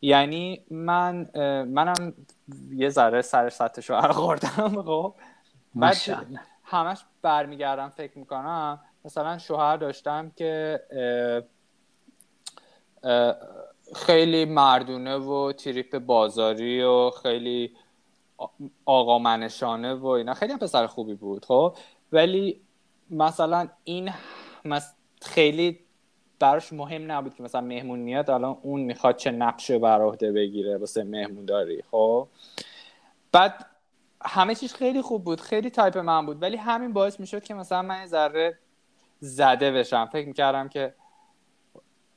[0.02, 1.30] یعنی من
[1.68, 2.14] منم
[2.72, 5.16] یه ذره سر سطح شوهر خوردم خب.
[5.76, 5.96] بعد
[6.64, 8.80] همش برمیگردم فکر می‌کنم.
[9.06, 10.80] مثلا شوهر داشتم که
[13.96, 17.76] خیلی مردونه و تریپ بازاری و خیلی
[18.86, 20.34] آقا منشانه و اینا.
[20.34, 21.78] خیلی هم پسر خوبی بود خب.
[22.12, 22.62] ولی
[23.10, 24.12] مثلا این
[25.22, 25.80] خیلی
[26.40, 30.78] براش مهم نبود که مثلا مهمون میاد الان اون می‌خواد چه نقشه بر عهده بگیره
[30.78, 32.28] واسه مهمون داری خب؟
[33.32, 33.66] بعد
[34.26, 37.82] همه چیز خیلی خوب بود خیلی تایپ من بود ولی همین باعث می‌شد که مثلا
[37.82, 38.58] من ذره
[39.20, 40.10] زده بشم.
[40.12, 40.94] فکر می‌کردم که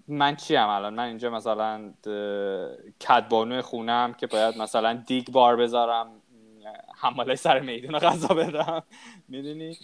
[0.09, 1.93] من چی هم الان؟ من اینجا مثلا
[3.09, 6.07] کدبانو خونم که باید مثلا دیگ بار بذارم
[6.97, 8.83] حماله سر میدون غذا بدم.
[9.29, 9.79] می‌دونی؟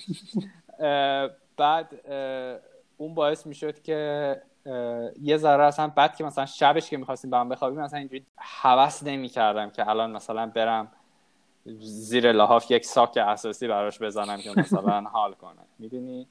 [1.56, 1.88] بعد
[2.96, 4.42] اون باعث می‌شد که
[5.22, 9.02] یه ذره اصلا بعد که مثلا شبش که می‌خواستیم با هم بخوابیم مثلا اینجوری حوس
[9.02, 10.88] نمی‌کردم که الان مثلا برم
[11.82, 15.60] زیر لحاف یک ساک اساسی براش بزنم که مثلا حال کنه.
[15.78, 16.26] می‌دونی؟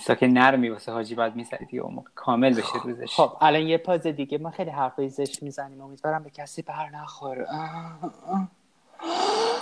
[0.00, 3.14] ساک نرمی واسه حاجی بعد می‌زدی دیگه اون کامل بشه روزش.
[3.16, 7.46] خب الان یه پاز دیگه ما خیلی حرفای زشت می‌زنیم امیدوارم به کسی بر نخوره.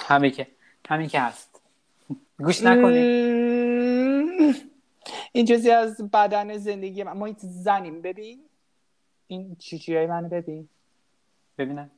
[0.09, 0.47] همین که
[0.89, 1.63] همین که هست.
[2.39, 3.98] گوش نکنید.
[5.33, 8.03] این جزی از بدن زندگی من ما این زنیم.
[8.03, 8.41] ببین.
[9.27, 10.69] این چی های منو ببین.
[11.59, 11.91] ببینم.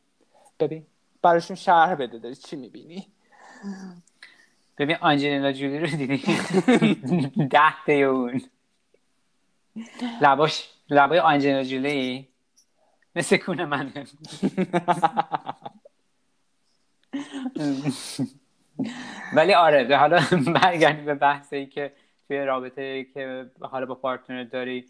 [0.60, 0.86] ببین.
[1.22, 2.18] براشون شهر بده.
[2.18, 3.06] داری چی می‌بینی؟
[4.78, 6.16] ببین آنجلینا جولی رو دیدی؟
[7.50, 8.42] ده تا اون.
[10.20, 12.28] لباش لبای آنجلینا جولی.
[13.16, 14.06] مثل کونه منه.
[19.32, 20.20] ولی آره حالا
[20.54, 21.92] برگردیم به بحثی که
[22.30, 24.86] توی رابطه که حالا با پارتنر داری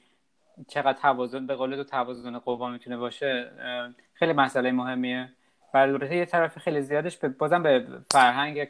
[0.69, 3.51] چقدر توازن به قول تو توازن قوا می‌تونه باشه
[4.15, 5.33] خیلی مسئله مهمیه.
[5.75, 8.69] و البته یه طرف خیلی زیادش به بازم به فرهنگ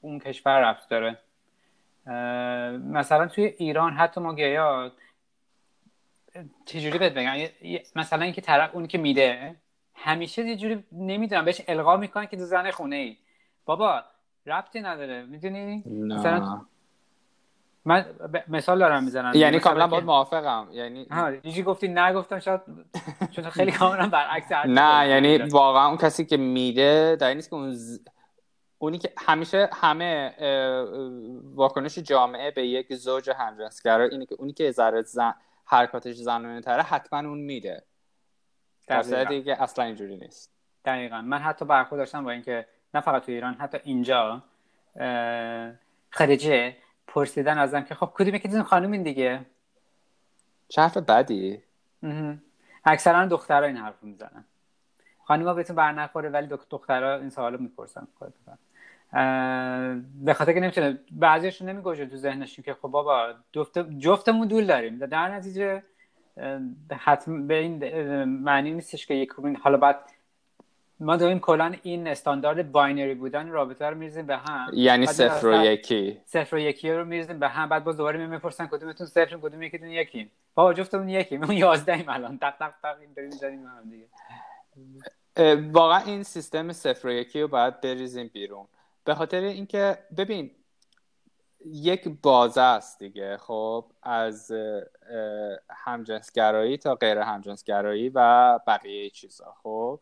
[0.00, 1.18] اون کشور رفت داره.
[2.92, 4.92] مثلا توی ایران حتی ما گیا
[6.66, 7.36] چجوری بهت بگم؟
[7.96, 9.56] مثلا اینکه طرف اون که میده
[9.94, 13.16] همیشه یه جوری نمی‌دونم بهش القا می‌کنن که تو زن خونه ای
[13.64, 14.04] بابا
[14.46, 16.60] ربطی نداره می‌دونی؟ مثلا
[17.88, 18.04] من
[18.48, 19.32] مثال دارم می‌زنم.
[19.34, 20.68] یعنی کاملا باید موافقم.
[20.72, 21.32] یعنی ها
[21.66, 22.60] گفتی نگفتم شاید
[23.30, 27.78] چون خیلی کاملا برعکس نه یعنی واقعا اون کسی که میده در نیست که اون
[28.78, 30.34] اونی که همیشه همه
[31.54, 35.34] واکنش جامعه به یک زوج همجنسگرا اینه که اونی که ذره زن...
[35.64, 37.82] حرکاتش زنانه تره حتما اون میده.
[38.86, 40.52] در دیگه اصلا اینجوری نیست.
[40.84, 41.20] دقیقا.
[41.20, 44.42] من حتی برخورد داشتم با اینکه نه فقط تو ایران حتی اینجا
[46.10, 46.76] خارجه.
[47.08, 49.40] پرسیدن ازم که خب کدوم که خانم این دیگه؟
[50.68, 51.62] چه حرف بدی
[52.84, 54.44] اکثرا دخترها این حرف می‌زنن.
[55.24, 58.08] خانم بهتون بر نخوره ولی دخترها این سوالو می‌پرسن.
[60.24, 64.98] به خاطر که نمی‌تونه بعضیشون نمیگوشه تو ذهنشون که خب بابا جفت جفتمون دول داریم.
[64.98, 65.82] در نتیجه
[66.98, 69.30] حتم به این معنی نیستش که یک
[69.62, 70.00] حالا بعد
[71.00, 74.70] ما داریم کلا این استاندارد binary بودن رابطه رو می‌ریزیم به هم.
[74.72, 76.20] یعنی صفر و یکی.
[76.24, 77.68] صفر و یکی رو می‌ریزیم به هم.
[77.68, 80.30] بعد باز دوباره می‌پرسن کدومتون صفر کدوم یکیتون یکیم.
[80.54, 81.44] بابا جفتمون یکیم.
[81.44, 82.38] اون 11 ایم الان.
[82.38, 84.08] تق تق تق داریم زدیم هم دیگه.
[85.72, 88.66] واقعا این سیستم صفر و یکی رو باید بریزیم بیرون.
[89.04, 90.50] به خاطر اینکه ببین
[91.64, 93.36] یک بازه است دیگه.
[93.36, 94.52] خب از
[95.70, 99.54] همجنسگرایی تا غیر همجنسگرایی و بقیه چیزا.
[99.62, 100.00] خب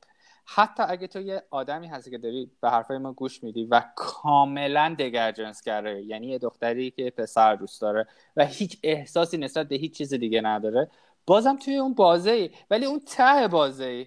[0.49, 4.97] حتی اگه تو یه آدمی هستی که داری به حرفای ما گوش میدی و کاملا
[4.99, 8.07] دگر جنسگرایی یعنی یه دختری که پسر دوست داره
[8.37, 10.91] و هیچ احساسی نسبت به هیچ چیز دیگه نداره
[11.27, 14.07] بازم توی اون بازه ای ولی اون ته بازه ای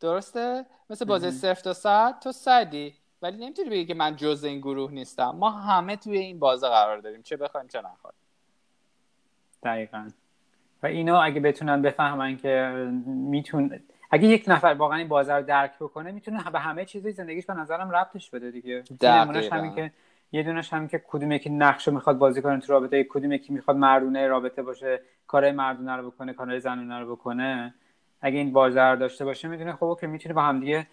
[0.00, 2.94] درسته؟ مثل بازه صفر تا صد تو صدی.
[3.22, 5.30] ولی نمی‌تونی بگی که من جز این گروه نیستم.
[5.30, 7.22] ما همه توی این بازه قرار داریم.
[7.22, 8.14] چه بخوایم چه نخوایم.
[9.62, 10.08] دقیقا.
[10.82, 12.50] و اینا اگه بتونن بفهمن که
[13.06, 17.46] میتون اگه یک نفر واقعا این بازه رو درک بکنه می‌تونه به همه چیزی زندگیش
[17.46, 18.84] به نظرم ربطش بده دیگه.
[19.02, 19.92] نمونهش همین که
[20.32, 23.76] یه دونش همین که کدوم یکی نقشه می‌خواد بازی کنه تو رابطه کدوم یکی می‌خواد
[23.76, 27.74] مردونه رابطه باشه کارهای مردونه رو بکنه کارهای زنونه رو بکنه.
[28.20, 30.86] اگه این بازه رو داشته باشه می‌دونه خب که می‌تونه با هم دیگه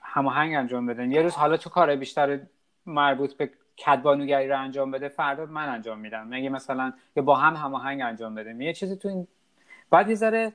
[0.00, 2.40] هماهنگ انجام بدن یه روز حالا تو کار بیشتر
[2.86, 3.50] مربوط به
[3.86, 6.26] کدبانوگری رو انجام بده فردا من انجام میدم.
[6.28, 9.28] مگه مثلا یا با هم هماهنگ انجام بده یه چیزی تو این
[9.90, 10.52] بعد یه ذره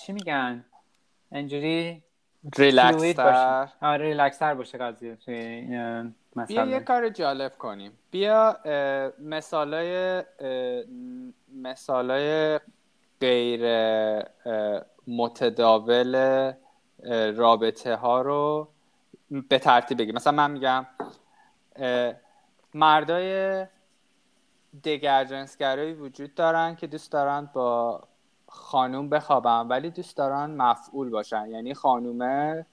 [0.00, 0.64] چی میگن؟
[1.32, 2.02] اینجوری
[2.58, 3.18] ریلکس
[3.82, 5.18] آره ریلکس تر باشه قضیه
[6.48, 7.92] بیا یه کار جالب کنیم.
[8.10, 8.58] بیا
[9.18, 10.22] مثالای
[11.54, 12.60] مثالای
[13.20, 13.62] غیر
[15.06, 16.14] متداول
[17.36, 18.68] رابطه ها رو
[19.48, 20.14] به ترتیب بگیم.
[20.14, 20.86] مثلا من میگم
[22.74, 23.66] مردای
[24.84, 28.00] دگر جنسگرایی وجود دارن که دوست دارن با
[28.50, 31.50] خانوم بخوابن ولی دوست دارن مفعول باشن.
[31.50, 32.66] یعنی خانومه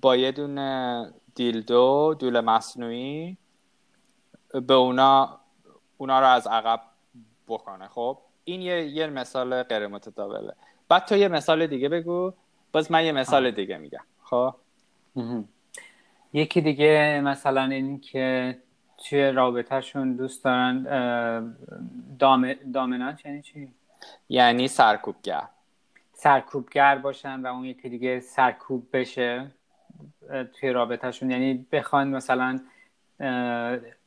[0.00, 3.36] با یه دونه دیلدو دول مصنوعی
[4.66, 5.40] به اونا
[5.98, 6.80] اونا رو از عقب
[7.48, 7.88] بکنه.
[7.88, 10.52] خب این یه, یه مثال غیر متداوله
[10.88, 12.32] بعد تو یه مثال دیگه بگو.
[12.72, 14.04] باز من یه مثال دیگه میگم.
[14.22, 14.54] خب؟
[16.32, 18.58] یکی دیگه مثلا این که
[18.98, 20.82] توی رابطهشون دوست دارن
[22.18, 22.52] دام...
[22.52, 23.72] دامنانت یعنی چی؟
[24.28, 25.42] یعنی سرکوبگر.
[26.12, 29.50] سرکوبگر باشن و اون یکی دیگه سرکوب بشه
[30.60, 31.30] توی رابطهشون.
[31.30, 32.60] یعنی بخوان مثلا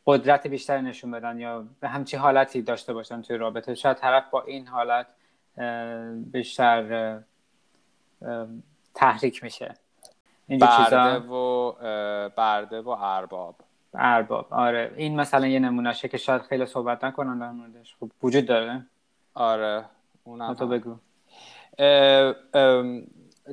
[0.06, 3.75] قدرت بیشتر نشون بدن یا به همچی حالتی داشته باشن توی رابطه.
[3.75, 5.08] شاید طرف با این حالت
[6.32, 7.19] بیشتر
[8.95, 9.73] تحریک میشه.
[10.49, 11.71] برده و
[12.29, 13.56] برده و ارباب.
[13.93, 14.93] ارباب آره.
[14.97, 17.95] این مثلا یه نمونهشه که شاید خیلی صحبت نکنن در موردش.
[17.99, 18.86] خب وجود داره.
[19.34, 19.86] آره
[20.24, 20.96] اونم تو بگو.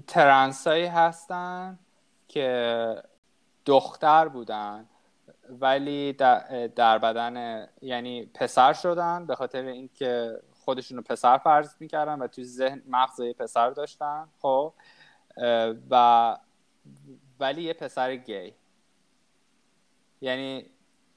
[0.07, 1.79] ترنسایی هستن
[2.29, 3.03] که
[3.67, 4.87] دختر بودن
[5.61, 6.13] ولی
[6.77, 12.45] در بدن یعنی پسر شدن به خاطر اینکه خودشون رو پسر فرض می‌کردن و توی
[12.45, 14.73] ذهن مغز پسر داشتن خب.
[15.91, 16.37] و
[17.41, 18.55] ولی یه پسر گی.
[20.21, 20.67] یعنی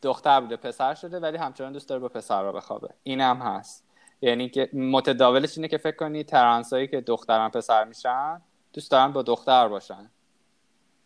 [0.02, 2.90] دختر بوده پسر شده ولی همچنان دوست داره با پسر را بخوابه.
[3.04, 3.86] این هم هست.
[4.24, 8.42] یعنی که متداولش اینه که فکر کنی ترانسایی که دختران پسر میشن
[8.74, 10.10] دوست دارن با دختر باشن.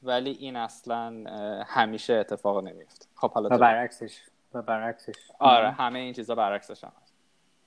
[0.03, 1.23] ولی این اصلا
[1.67, 4.21] همیشه اتفاق نمیفته خب حالا و برعکسش
[4.53, 5.15] و برعکسش.
[5.39, 7.13] آره همه این چیزا برعکسش هم هست.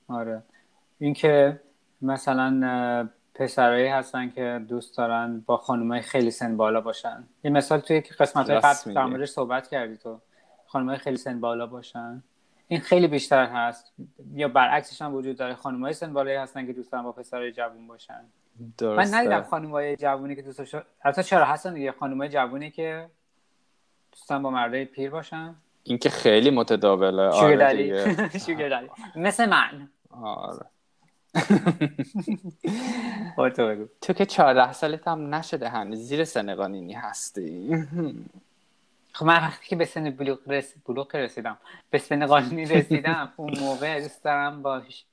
[0.08, 0.42] آره.
[0.98, 1.60] اینکه
[2.02, 7.24] مثلا پسرایی هستن که دوست دارن با خانمای خیلی سن بالا باشن.
[7.44, 10.20] یه مثال توی که قسمت های قبل در صحبت کردی تو.
[10.66, 12.22] خانمای خیلی سن بالا باشن.
[12.70, 13.92] این خیلی بیشتر هست.
[14.34, 15.54] یا برعکسش هم وجود داره.
[15.54, 18.20] خانمای سن بالایی هستن که دوست دارن با پسرای جوون باشن.
[18.78, 19.10] درسته.
[19.10, 21.92] من ندیدم خانمای جوونی که دوست البته چرا هستن دیگه.
[21.92, 23.08] خانمای جوونی که
[24.12, 25.54] دوستان با مردای پیر باشن.
[25.84, 27.22] این که خیلی متداوله.
[27.22, 27.56] آره
[29.16, 29.88] مثل من.
[30.10, 30.66] آره.
[34.00, 35.98] تو که چهارده سالت هم نشده هنوز.
[35.98, 37.76] زیر سن قانونی هستی.
[39.12, 40.74] خب من وقتی که به سن بلوغ, رس...
[40.86, 41.58] بلوغ رسیدم.
[41.90, 45.04] به سن قانونی رسیدم اون موقع دوست دارم باش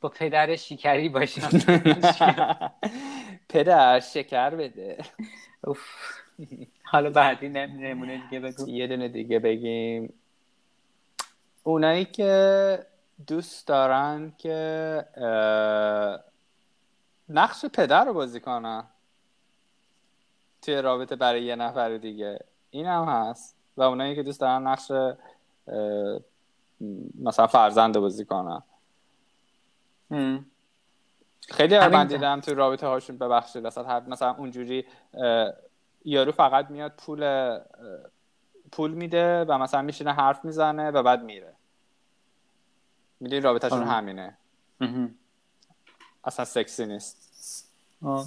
[0.00, 1.48] با پدر شکری باشم.
[3.48, 5.04] پدر شکر بده.
[6.82, 8.68] حالا بعدی نمونه دیگه بگو.
[8.68, 10.14] یه دونه دیگه بگیم.
[11.62, 12.86] اونایی که
[13.26, 15.04] دوست دارن که
[17.28, 18.84] نقش پدر رو بازی کنن.
[20.62, 22.38] توی رابطه برای یه نفر دیگه.
[22.72, 24.92] این هم هست و اونایی که دوست دارن نقش
[27.20, 28.62] مثلا فرزند بازی کنن.
[31.48, 33.66] خیلی من دیدم تو رابطه هاشون ببخشید.
[33.66, 34.84] مثلا اونجوری
[36.04, 37.58] یارو فقط میاد پول
[38.72, 41.52] پول میده و مثلا میشینه حرف می‌زنه و بعد میره.
[43.20, 44.36] می‌دونی رابطهشون همینه.
[46.24, 47.68] اصلا سکسی نیست.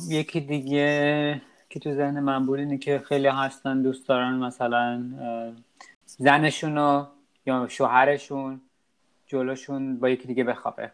[0.09, 1.41] یکی دیگه
[1.75, 5.03] که تو ذهن من بود اینه که خیلی هستن دوست دارن مثلا
[6.05, 7.07] زنشون
[7.45, 8.61] یا شوهرشون
[9.27, 10.91] جلوشون با یکی دیگه بخوابه.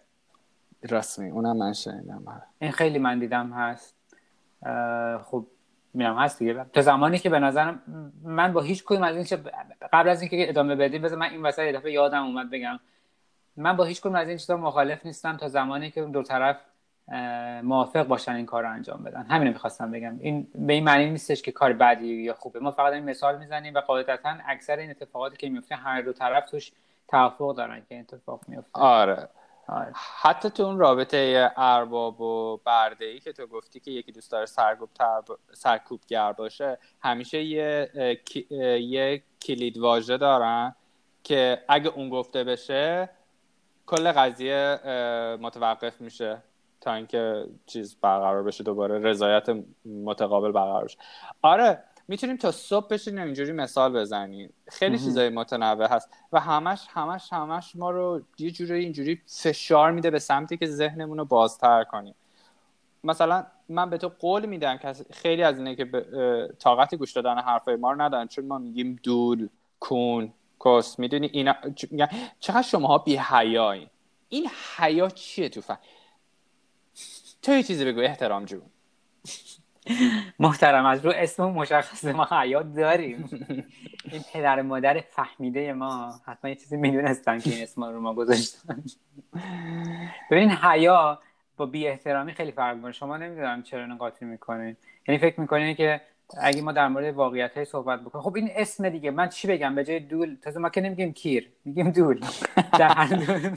[0.89, 2.23] راست می اونم من شنیدم.
[2.25, 2.43] آره.
[2.59, 3.95] این خیلی من دیدم هست.
[5.23, 5.47] خب
[5.93, 6.65] میرم هست دیگه.
[6.73, 7.81] تا زمانی که به نظرم
[8.23, 9.43] من با هیچ کدوم از این
[9.93, 12.79] قبل از اینکه ادامه بدیم بذار من این وسط یه دفعه یادم اومد بگم.
[13.57, 16.57] من با هیچ کدوم از این چیزا مخالف نیستم تا زمانی که دو طرف
[17.63, 19.23] موافق باشن این کار رو انجام بدن.
[19.23, 20.19] همین رو می‌خواستم بگم.
[20.19, 22.59] این به این معنی نیستش که کار بدی یا خوبه.
[22.59, 26.49] ما فقط این مثال می‌زنیم و قاعدتا اکثر این اتفاقاتی که میفته هر دو طرف
[26.49, 26.71] توش
[27.07, 29.29] توافق دارن که اتفاق میفته آره.
[29.67, 29.91] آره.
[30.21, 34.45] حتی تو اون رابطه ارباب و برده ای که تو گفتی که یکی دوست داره
[34.45, 34.89] سرکوب
[35.53, 37.89] سرکوبگر باشه همیشه یه
[38.81, 40.75] یه کلید واژه دارن
[41.23, 43.09] که اگه اون گفته بشه
[43.85, 44.79] کل قضیه
[45.41, 46.37] متوقف میشه.
[46.81, 49.47] تا اینکه چیز برقرار بشه دوباره رضایت
[49.85, 50.97] متقابل برقرار بشه.
[51.41, 57.33] آره می‌تونیم تا صبح بشینیم اینجوری مثال بزنیم خیلی چیزای متنوع هست و همش همش
[57.33, 62.15] همش ما رو یه جوری اینجوری فشار میده به سمتی که ذهنمون رو بازتر کنیم.
[63.03, 65.85] مثلا من به تو قول میدم که خیلی از اینه که
[66.59, 70.33] طاقت گوش دادن حرفای ما رو ندارن چون ما میگیم دول کون
[70.65, 71.55] کس می‌دونی اینا
[72.39, 73.89] چقدر شماها بی حیایی
[74.29, 75.79] این حیا چیه تو فهم
[77.41, 78.61] تو یه چیزی بگو احترام جون.
[80.39, 83.29] محترم از رو اسم مشخص ما حیات داریم.
[84.11, 86.13] این پدر مادر فهمیده ما.
[86.25, 88.83] حتما یه چیزی می‌دونستن که این اسم رو ما گذاشتن.
[90.31, 91.19] ببینین حیا
[91.57, 92.91] با بی احترامی خیلی فرق می‌کنه.
[92.91, 94.77] شما نمی‌دونم چرا اینو قاطی می‌کنین.
[95.07, 96.01] یعنی فکر می‌کنین که
[96.37, 99.11] اگه ما در مورد واقعیت های صحبت بکنیم خب این اسم دیگه.
[99.11, 102.21] من چی بگم؟ به جای دول تازه ما که نمیگیم کیر میگیم دول.
[102.79, 103.55] در هر دو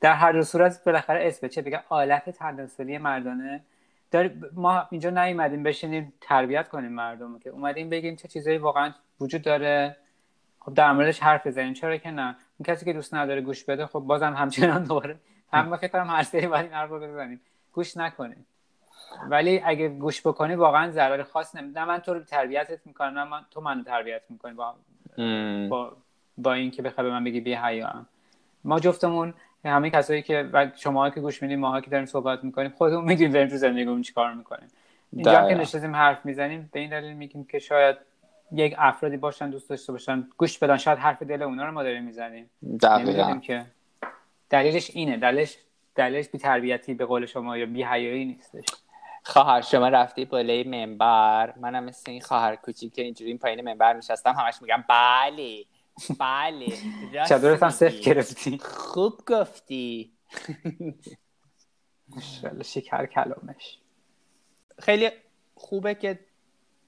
[0.00, 3.60] در هر دو صورت بالاخره اسم چه بگم آلت تناسلی مردانه.
[4.52, 9.96] ما اینجا نیومدیم بشینیم تربیت کنیم مردم که اومدیم بگیم چه چیزایی واقعا وجود داره.
[10.60, 11.72] خب در موردش حرف بزنیم.
[11.72, 15.16] چرا که نه؟ اون کسی که دوست نداره گوش بده خب بازم همچنان دوباره
[15.52, 17.40] هم فکر کنم هر سری باید این حرف بزنیم.
[17.72, 18.46] گوش نکنیم.
[19.28, 23.24] ولی اگه گوش بکنی واقعا ضرر خاص نمی نه من تو رو تربیتت می‌کنم نه
[23.24, 24.74] من تو منو تربیت می‌کنی با
[25.68, 25.96] با,
[26.38, 28.06] با اینکه بخوای به من بگی بی حیا
[28.64, 29.34] ما جفتمون
[29.70, 33.32] همه کسایی که و شما که گوش میدیم ماها که داریم صحبت می‌کنیم خودمون می‌دونیم
[33.32, 34.68] داریم تو زندگیمون چیکار می‌کنیم.
[35.12, 37.96] اینجا که نشستیم حرف می‌زنیم به این دلیل میگیم که شاید
[38.52, 40.76] یک افرادی باشن دوست داشته باشن گوش بدن.
[40.76, 42.50] شاید حرف دل اونا رو ما داریم می‌زنیم.
[42.62, 43.66] نمی‌دونیم که
[44.50, 45.16] دلیلش اینه.
[45.16, 45.56] دلیلش
[45.94, 48.64] دلیلش بی تربیتی به قول شما یا بی حیایی نیستش.
[49.22, 51.54] خواهر شما رفتی بالای منبر.
[51.60, 55.64] منم مثل این خواهر کوچیک که اینجوری این پایین منبر میشستم همش میگم بله.
[56.18, 56.76] بله
[57.28, 58.58] چادرت هم صفر گرفتی.
[58.58, 60.12] خوب گفتی.
[62.64, 63.78] شکر کلامش.
[64.78, 65.10] خیلی
[65.54, 66.18] خوبه که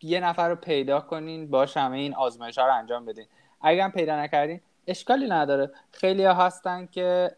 [0.03, 3.27] یه نفر رو پیدا کنین باش همه این آزمایش ها رو انجام بدین.
[3.61, 5.71] اگر پیدا نکردین اشکالی نداره.
[5.93, 7.31] خیلی ها هستن که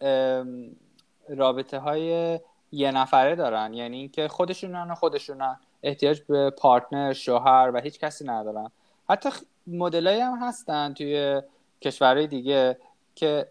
[1.28, 2.40] رابطه های
[2.72, 3.74] یه نفره دارن.
[3.74, 5.60] یعنی اینکه خودشونن و خودشونن.
[5.82, 8.70] احتیاج به پارتنر شوهر و هیچ کسی ندارن.
[9.10, 9.28] حتی
[9.66, 11.42] مدلایی هم هستن توی
[11.82, 12.78] کشورهای دیگه
[13.14, 13.48] که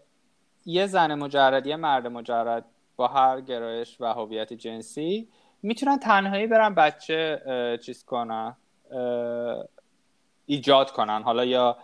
[0.66, 2.64] یه زن مجرد یه مرد مجرد
[2.96, 5.28] با هر گرایش و هویت جنسی
[5.62, 8.56] می‌تونن تنهایی برن بچه چیز کنن
[10.46, 11.22] ایجاد کنن.
[11.22, 11.76] حالا یا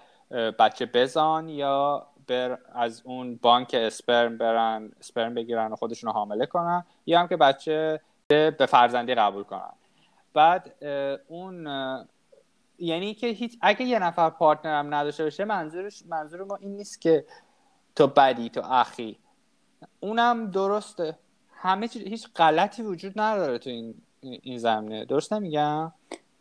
[0.59, 6.47] بچه بزان یا بر از اون بانک اسپرم برن اسپرم بگیرن و خودشون رو حامله
[6.47, 9.73] کنن یا هم که بچه به فرزندی قبول کنن.
[10.35, 10.85] بعد
[11.29, 11.67] اون
[12.79, 17.01] یعنی که هیچ اگه یه نفر پارتنر هم نداشته باشه منظورش منظور ما این نیست
[17.01, 17.25] که
[17.97, 19.19] تو بدی تو اخی.
[20.01, 21.19] اونم درسته.
[21.57, 25.05] همه چیز هیچ غلطی وجود نداره تو این این زمینه.
[25.05, 25.93] درست نمیگم؟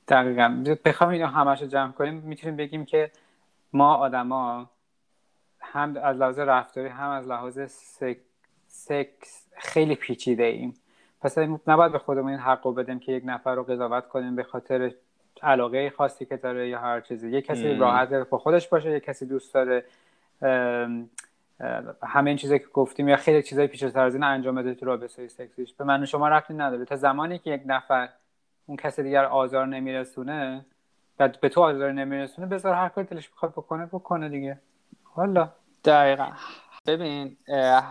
[0.07, 0.63] دقیقا.
[0.86, 3.11] بخوام اینو همش رو جمع کنیم می‌تونیم بگیم که
[3.73, 4.69] ما آدما
[5.61, 7.59] هم از لحاظ رفتاری هم از لحاظ
[8.67, 10.73] سکس خیلی پیچیده ایم
[11.21, 14.43] پس نباید به خودمون این حق رو بدیم که یک نفر رو قضاوت کنیم به
[14.43, 14.93] خاطر
[15.41, 17.31] علاقه خاصی که داره یا هر چیزی.
[17.31, 19.86] یه کسی راحت با خودش باشه یه کسی دوست داره
[22.03, 25.27] همه این چیزایی که گفتیم یا خیلی چیزای پیش از این انجام بده تو رابطه
[25.27, 25.73] سکسیش.
[25.73, 26.86] به من شما رفتی نداره.
[26.86, 28.09] تا زمانی که یک نفر
[28.65, 30.65] اون کسی دیگر آزار نمیرسونه
[31.19, 34.59] و به تو آزار نمیرسونه بذار هر کاری دلش بخواد بکنه بکنه دیگه.
[35.03, 35.49] حالا
[35.86, 36.31] دقیقا.
[36.88, 37.38] ببین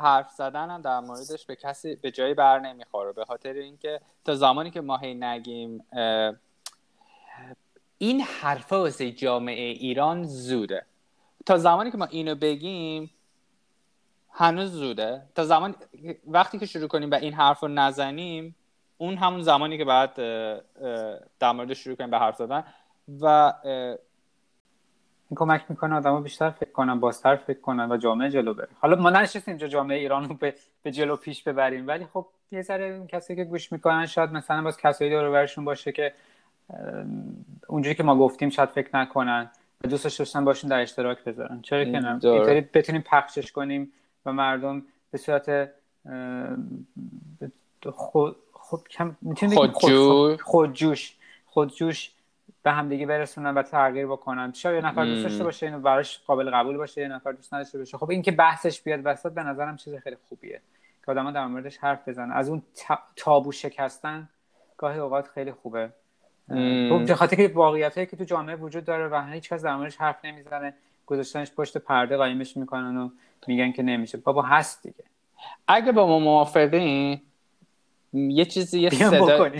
[0.03, 3.13] حرف زدن هم در موردش به کسی به جایی بر نمی‌خوره.
[3.13, 5.85] به خاطر اینکه تا زمانی که ما هی نگیم
[8.03, 10.87] این حرفا واسه جامعه ایران زوده
[11.47, 13.11] تا زمانی که ما اینو بگیم
[14.31, 15.75] هنوز زوده تا زمان
[16.27, 18.57] وقتی که شروع کنیم و این حرف رو نزنیم
[18.99, 20.15] اون همون زمانی که بعد
[21.39, 22.65] در مورد شروع کنیم به حرف زدن.
[23.21, 23.53] و
[25.31, 28.69] این کمک می‌کنه آدما بیشتر فکر کنن بازتر فکر کنن و جامعه جلو بره.
[28.81, 32.63] حالا ما نشستیم اینجا جامعه ایران رو به, به جلو پیش ببریم ولی خب یه
[32.63, 36.13] ذره کسی که گوش می‌کنن شاید مثلا باز کسایی دور برشون باشه که
[37.69, 39.51] اونجوری که ما گفتیم شاید فکر نکنن
[39.85, 41.61] و دوست داشتن باشون در اشتراک بذارن.
[41.63, 43.93] چرا که نه؟ اینطوری بتونیم پخشش کنیم
[44.27, 45.71] و مردم به صورت
[47.93, 49.17] خود خود کم
[49.55, 51.17] خودجوش خودجوش.
[51.47, 52.11] خودجوش
[52.63, 54.53] به همدیگه برسونن و تغییر بکنن.
[54.53, 57.79] شاید یه نفر دوست داشته باشه اینو براش قابل قبول باشه یه نفر دوست نداشته
[57.79, 57.99] باشه.
[57.99, 60.61] خب این که بحثش بیاد وسط به نظرم چیز خیلی خوبیه.
[61.05, 62.33] که آدما در موردش حرف بزنن.
[62.33, 62.63] از اون
[63.17, 64.29] تابو شکستن
[64.79, 65.91] گاهی اوقات خیلی خوبه.
[67.07, 70.25] به خاطر که واقعیتایی که تو جامعه وجود داره و هیچ کس در موردش حرف
[70.25, 70.75] نمی‌زنه
[71.07, 73.11] گذاشتنش پشت پرده قایمش می‌کنن و
[73.47, 74.19] میگن که نمیشه.
[74.19, 75.05] بابا هست دیگه.
[75.69, 77.21] اگه با ما موافقین
[78.13, 79.51] یه چیزی یه صدا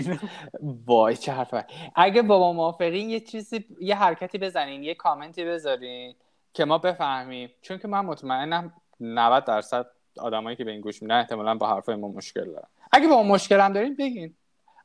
[0.85, 1.65] وای چه حرفه.
[1.95, 6.15] اگه با ما موافقین یه چیزی یه حرکتی بزنین یه کامنتی بذارین
[6.53, 7.49] که ما بفهمیم.
[7.61, 9.85] چون که من مطمئنم 90 درصد
[10.19, 12.67] آدمایی که به این گوش میدن احتمالا با حرفای ما مشکل دارن.
[12.91, 14.33] اگه با ما مشکل هم دارین بگین.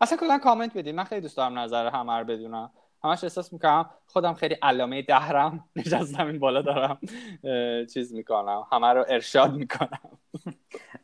[0.01, 0.95] اصلا کلا کامنت بدین.
[0.95, 2.71] من خیلی دوست دارم نظر همه رو بدونم.
[3.05, 5.65] همش احساس می‌کنم خودم خیلی علامه دهرم.
[5.77, 6.99] نشستم این بالا دارم
[7.95, 8.67] چیز می‌کنم.
[8.73, 10.01] همه رو ارشاد می‌کنم.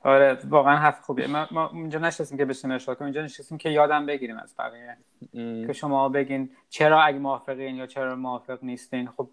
[0.05, 1.27] آره واقعا حرف خوبیه.
[1.27, 3.07] ما, ما اینجا نشستیم که بشیم ارشاد کنیم.
[3.07, 4.97] اینجا نشستیم که یادم بگیریم از بقیه.
[5.67, 9.09] که شما بگین چرا اگه موافقین یا چرا موافق نیستین.
[9.09, 9.29] خب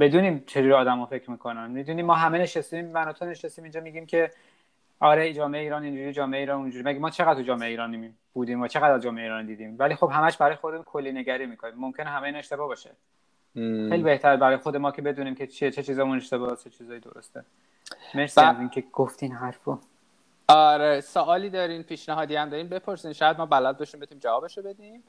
[0.00, 1.70] بدونیم چجوری آدم فکر می‌کنن.
[1.70, 4.30] می‌دونیم ما همه نشستیم من تو نشستیم اینجا میگیم که
[5.04, 6.84] آره جامعه ایران اینجوری جامعه ایران اونجوری.
[6.84, 10.36] مگه ما چقدر تو جامعه ایران بودیم و چقدر جامعه ایران دیدیم؟ ولی خب همش
[10.36, 11.74] برای خودمون کلی نگری می‌کنیم.
[11.76, 12.90] ممکنه همه این اشتباه باشه.
[13.54, 17.44] خیلی بهتر برای خود ما که بدونیم که چه چه چیزامون اشتباهه چه چیزایی درسته.
[18.14, 18.44] مرسی ب...
[18.44, 19.78] از اینکه گفتین حرفو.
[20.48, 23.12] آره سوالی دارین پیشنهادی هم دارین بپرسین.
[23.12, 25.02] شاید ما بلد باشیم بتونیم جوابشو بدیم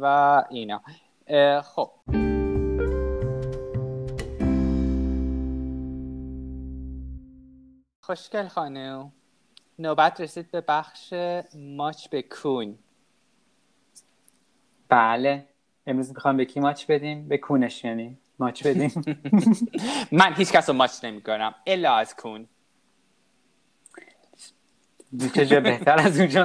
[0.00, 0.82] و اینا.
[1.62, 1.90] خب.
[8.12, 9.12] خوشگل خانم.
[9.78, 11.12] نوبت رسید به بخش
[11.54, 12.78] ماچ به کون.
[14.88, 15.48] بله.
[15.86, 18.18] امروز می‌خوام به کی ماچ بدیم؟ به کونش یعنی.
[18.38, 18.92] ماچ بدیم.
[20.18, 22.48] من هیچ کس رو ماچ نمی کنم الا از کون.
[25.34, 26.44] چه بهتر از اونجا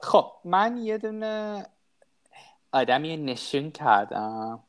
[0.00, 1.66] خب من یه دونه
[2.72, 4.60] آدمی نشون کردم.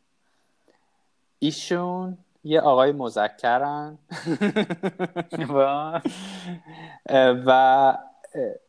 [1.40, 3.98] ایشون یه آقای مذکرن.
[7.48, 7.98] و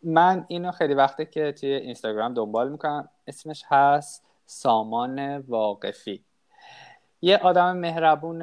[0.03, 3.09] من اینو خیلی وقته که توی اینستاگرام دنبال می‌کنم.
[3.27, 6.24] اسمش هست سامان واقفی.
[7.22, 8.43] یه آدم مهربون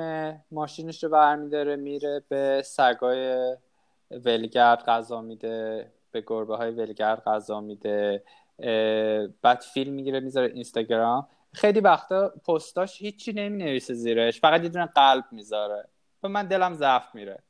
[0.52, 3.56] ماشینش رو برمیداره میره به سگای
[4.12, 8.24] ولگرد غذا میده به گربه های ولگرد غذا میده
[9.42, 11.28] بعد فیلم می‌گیره می‌ذاره اینستاگرام.
[11.54, 15.88] خیلی وقتا پستاش هیچی نمی نویسه زیرش فقط یه دونه قلب می‌ذاره.
[16.24, 17.44] و من دلم ضعف میره.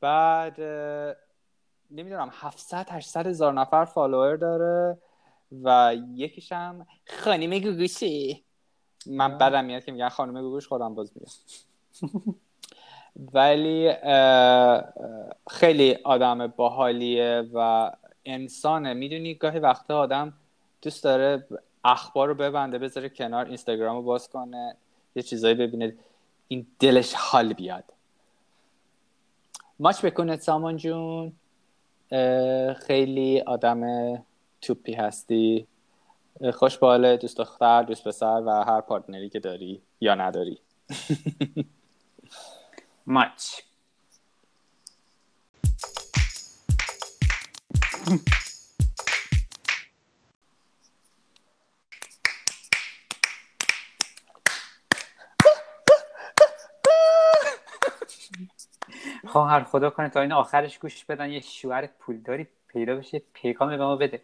[0.00, 0.60] بعد
[1.90, 4.98] نمی‌دونم 700 800 هزار نفر فالوور داره
[5.62, 8.44] و یکیشم خانم گوگوشی.
[9.06, 11.32] من بدم میاد که میگن خانم گوگوش خودم باز میگم.
[13.34, 13.92] ولی
[15.50, 17.90] خیلی آدم باحالیه و
[18.24, 18.94] انسانه.
[18.94, 20.32] می‌دونی گاهی وقتا آدم
[20.82, 21.46] دوست داره
[21.84, 24.76] اخبار رو ببنده بذاره کنار اینستاگرام رو باز کنه
[25.14, 25.96] یه چیزایی ببینه.
[26.48, 27.84] این دلش حال بیاد.
[29.78, 31.32] ماچ بکنه سامان جون.
[32.74, 33.82] خیلی آدم
[34.60, 35.66] توپی هستی.
[36.52, 40.58] خوش باله دوست دختر دوست پسر و هر پارتنری که داری یا نداری.
[43.06, 43.60] ماچ.
[59.30, 61.30] خواهر خدا کنه تا این آخرش گوش بدن.
[61.30, 64.22] یه شوهر پولداری پیدا بشه پیغام به ما بده.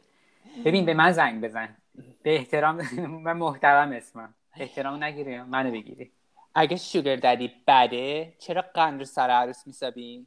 [0.64, 1.76] ببین به من زنگ بزن.
[2.22, 2.76] به احترام
[3.24, 4.34] من محترم اسمم.
[4.54, 6.10] احترام نگیری منو بگیری.
[6.54, 10.26] اگه شوگر دادی بده چرا قند رو سر عروس میسابین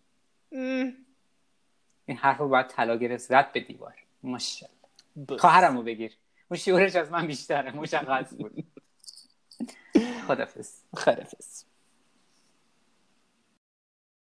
[2.06, 3.96] این حرف رو باید طلا گرفت رد به دیوار.
[4.24, 5.38] ماشاءالله.
[5.40, 6.12] خواهرم رو بگیر.
[6.52, 7.72] اون شعورش از من بیشتره.
[7.72, 8.64] مشخص بود.
[10.28, 11.64] خدافز خدافز